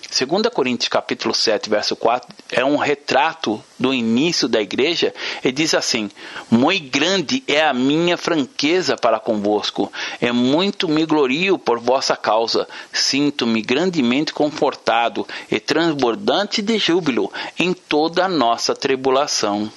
[0.09, 5.13] 2 Coríntios capítulo 7, verso 4 é um retrato do início da igreja
[5.45, 6.11] e diz assim:
[6.51, 12.67] Muito grande é a minha franqueza para convosco, é muito me glorio por vossa causa,
[12.91, 19.71] sinto-me grandemente confortado e transbordante de júbilo em toda a nossa tribulação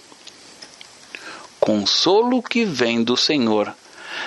[1.69, 3.71] consolo que vem do Senhor.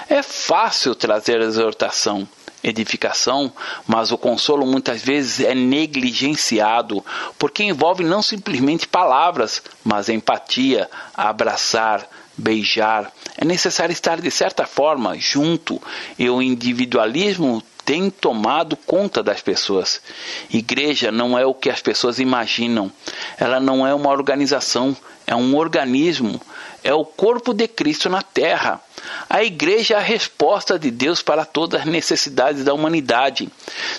[0.09, 2.26] É fácil trazer exortação,
[2.62, 3.53] edificação,
[3.84, 7.05] mas o consolo muitas vezes é negligenciado,
[7.36, 13.11] porque envolve não simplesmente palavras, mas empatia, abraçar, beijar.
[13.36, 15.82] É necessário estar de certa forma junto,
[16.16, 20.01] e o individualismo tem tomado conta das pessoas.
[20.49, 22.93] Igreja não é o que as pessoas imaginam.
[23.36, 26.40] Ela não é uma organização, é um organismo
[26.83, 28.80] é o corpo de Cristo na terra.
[29.28, 33.49] A igreja é a resposta de Deus para todas as necessidades da humanidade.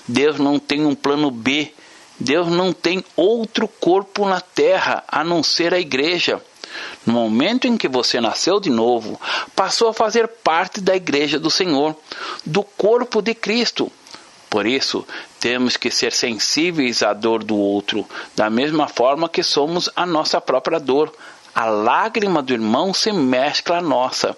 [0.07, 1.73] Deus não tem um plano B.
[2.19, 6.41] Deus não tem outro corpo na terra a não ser a igreja.
[7.05, 9.19] No momento em que você nasceu de novo,
[9.55, 11.95] passou a fazer parte da igreja do Senhor,
[12.45, 13.91] do corpo de Cristo.
[14.49, 15.05] Por isso,
[15.39, 20.39] temos que ser sensíveis à dor do outro, da mesma forma que somos a nossa
[20.39, 21.11] própria dor,
[21.53, 24.35] a lágrima do irmão se mescla à nossa.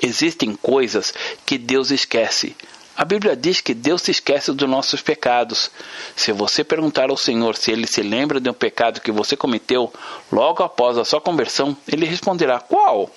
[0.00, 1.12] Existem coisas
[1.44, 2.56] que Deus esquece.
[2.96, 5.70] A Bíblia diz que Deus se esquece dos nossos pecados.
[6.16, 9.92] Se você perguntar ao Senhor se ele se lembra de um pecado que você cometeu
[10.32, 13.08] logo após a sua conversão, ele responderá: Qual?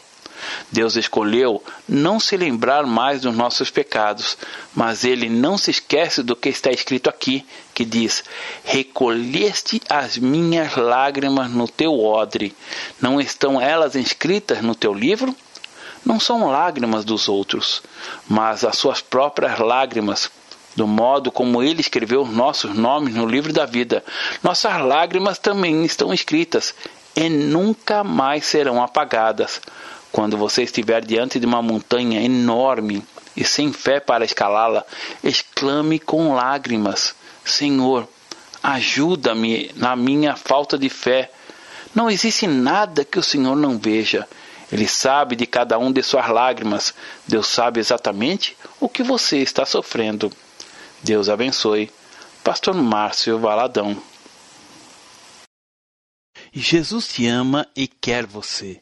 [0.72, 4.38] Deus escolheu não se lembrar mais dos nossos pecados,
[4.74, 8.24] mas ele não se esquece do que está escrito aqui, que diz:
[8.64, 12.56] Recolheste as minhas lágrimas no teu odre.
[13.00, 15.36] Não estão elas inscritas no teu livro?
[16.04, 17.84] Não são lágrimas dos outros,
[18.28, 20.32] mas as suas próprias lágrimas,
[20.76, 24.04] do modo como ele escreveu nossos nomes no livro da vida.
[24.42, 26.74] Nossas lágrimas também estão escritas
[27.16, 29.62] e nunca mais serão apagadas.
[30.12, 33.04] Quando você estiver diante de uma montanha enorme
[33.36, 34.86] e sem fé para escalá-la,
[35.24, 38.08] exclame com lágrimas: Senhor,
[38.62, 41.32] ajuda-me na minha falta de fé.
[41.96, 44.28] Não existe nada que o Senhor não veja.
[44.72, 46.94] Ele sabe de cada um de suas lágrimas.
[47.28, 50.32] Deus sabe exatamente o que você está sofrendo.
[51.04, 51.92] Deus abençoe.
[52.44, 54.02] Pastor Márcio Valadão.
[56.54, 58.82] Jesus te ama e quer você.